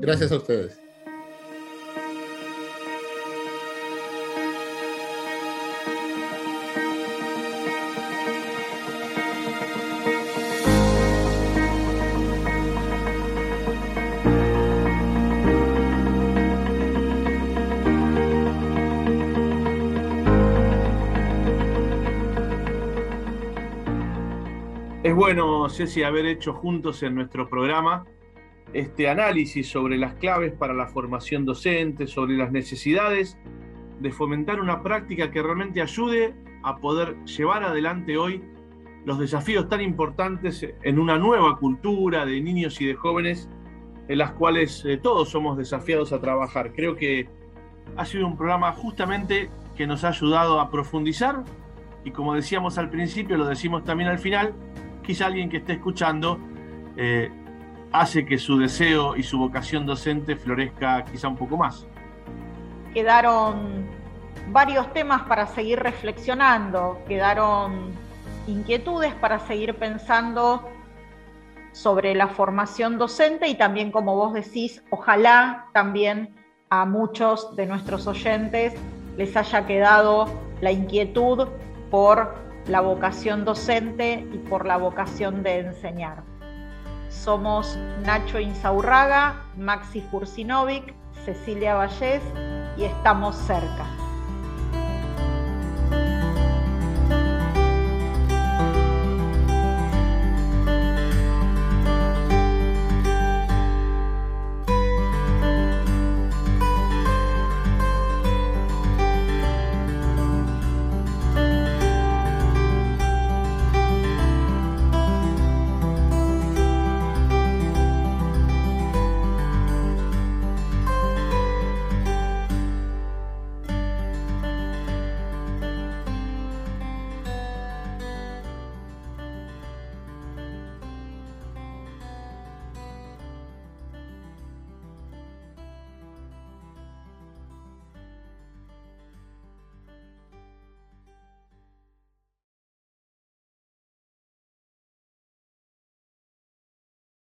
Gracias 0.00 0.32
a 0.32 0.36
ustedes. 0.36 0.85
Bueno, 25.66 25.78
Ceci, 25.78 26.04
haber 26.04 26.26
hecho 26.26 26.52
juntos 26.52 27.02
en 27.02 27.16
nuestro 27.16 27.48
programa 27.48 28.04
este 28.72 29.08
análisis 29.08 29.68
sobre 29.68 29.98
las 29.98 30.14
claves 30.14 30.52
para 30.52 30.72
la 30.72 30.86
formación 30.86 31.44
docente, 31.44 32.06
sobre 32.06 32.36
las 32.36 32.52
necesidades 32.52 33.36
de 33.98 34.12
fomentar 34.12 34.60
una 34.60 34.80
práctica 34.80 35.32
que 35.32 35.42
realmente 35.42 35.82
ayude 35.82 36.36
a 36.62 36.76
poder 36.76 37.16
llevar 37.24 37.64
adelante 37.64 38.16
hoy 38.16 38.44
los 39.04 39.18
desafíos 39.18 39.68
tan 39.68 39.80
importantes 39.80 40.64
en 40.84 41.00
una 41.00 41.18
nueva 41.18 41.58
cultura 41.58 42.24
de 42.24 42.40
niños 42.40 42.80
y 42.80 42.86
de 42.86 42.94
jóvenes 42.94 43.48
en 44.06 44.18
las 44.18 44.34
cuales 44.34 44.84
eh, 44.84 44.98
todos 44.98 45.30
somos 45.30 45.58
desafiados 45.58 46.12
a 46.12 46.20
trabajar. 46.20 46.74
Creo 46.74 46.94
que 46.94 47.28
ha 47.96 48.04
sido 48.04 48.24
un 48.24 48.36
programa 48.36 48.70
justamente 48.70 49.50
que 49.74 49.88
nos 49.88 50.04
ha 50.04 50.10
ayudado 50.10 50.60
a 50.60 50.70
profundizar 50.70 51.42
y 52.04 52.12
como 52.12 52.34
decíamos 52.34 52.78
al 52.78 52.88
principio, 52.88 53.36
lo 53.36 53.46
decimos 53.46 53.82
también 53.82 54.08
al 54.08 54.20
final, 54.20 54.54
quizá 55.06 55.26
alguien 55.26 55.48
que 55.48 55.58
esté 55.58 55.74
escuchando 55.74 56.38
eh, 56.96 57.30
hace 57.92 58.26
que 58.26 58.38
su 58.38 58.58
deseo 58.58 59.16
y 59.16 59.22
su 59.22 59.38
vocación 59.38 59.86
docente 59.86 60.36
florezca 60.36 61.04
quizá 61.04 61.28
un 61.28 61.36
poco 61.36 61.56
más. 61.56 61.86
Quedaron 62.92 63.86
varios 64.50 64.92
temas 64.92 65.22
para 65.22 65.46
seguir 65.46 65.78
reflexionando, 65.78 67.02
quedaron 67.06 67.92
inquietudes 68.46 69.14
para 69.14 69.38
seguir 69.40 69.74
pensando 69.74 70.68
sobre 71.72 72.14
la 72.14 72.28
formación 72.28 72.96
docente 72.98 73.48
y 73.48 73.54
también, 73.54 73.90
como 73.90 74.14
vos 74.16 74.32
decís, 74.32 74.82
ojalá 74.90 75.66
también 75.72 76.34
a 76.70 76.84
muchos 76.84 77.54
de 77.54 77.66
nuestros 77.66 78.06
oyentes 78.06 78.74
les 79.16 79.36
haya 79.36 79.66
quedado 79.66 80.26
la 80.60 80.72
inquietud 80.72 81.48
por 81.90 82.45
la 82.68 82.80
vocación 82.80 83.44
docente 83.44 84.26
y 84.32 84.38
por 84.38 84.66
la 84.66 84.76
vocación 84.76 85.42
de 85.42 85.60
enseñar. 85.60 86.24
Somos 87.08 87.78
Nacho 88.04 88.40
Insaurraga, 88.40 89.44
Maxi 89.56 90.00
Fursinovic, 90.00 90.94
Cecilia 91.24 91.74
Vallés 91.74 92.22
y 92.76 92.84
estamos 92.84 93.36
cerca. 93.36 94.05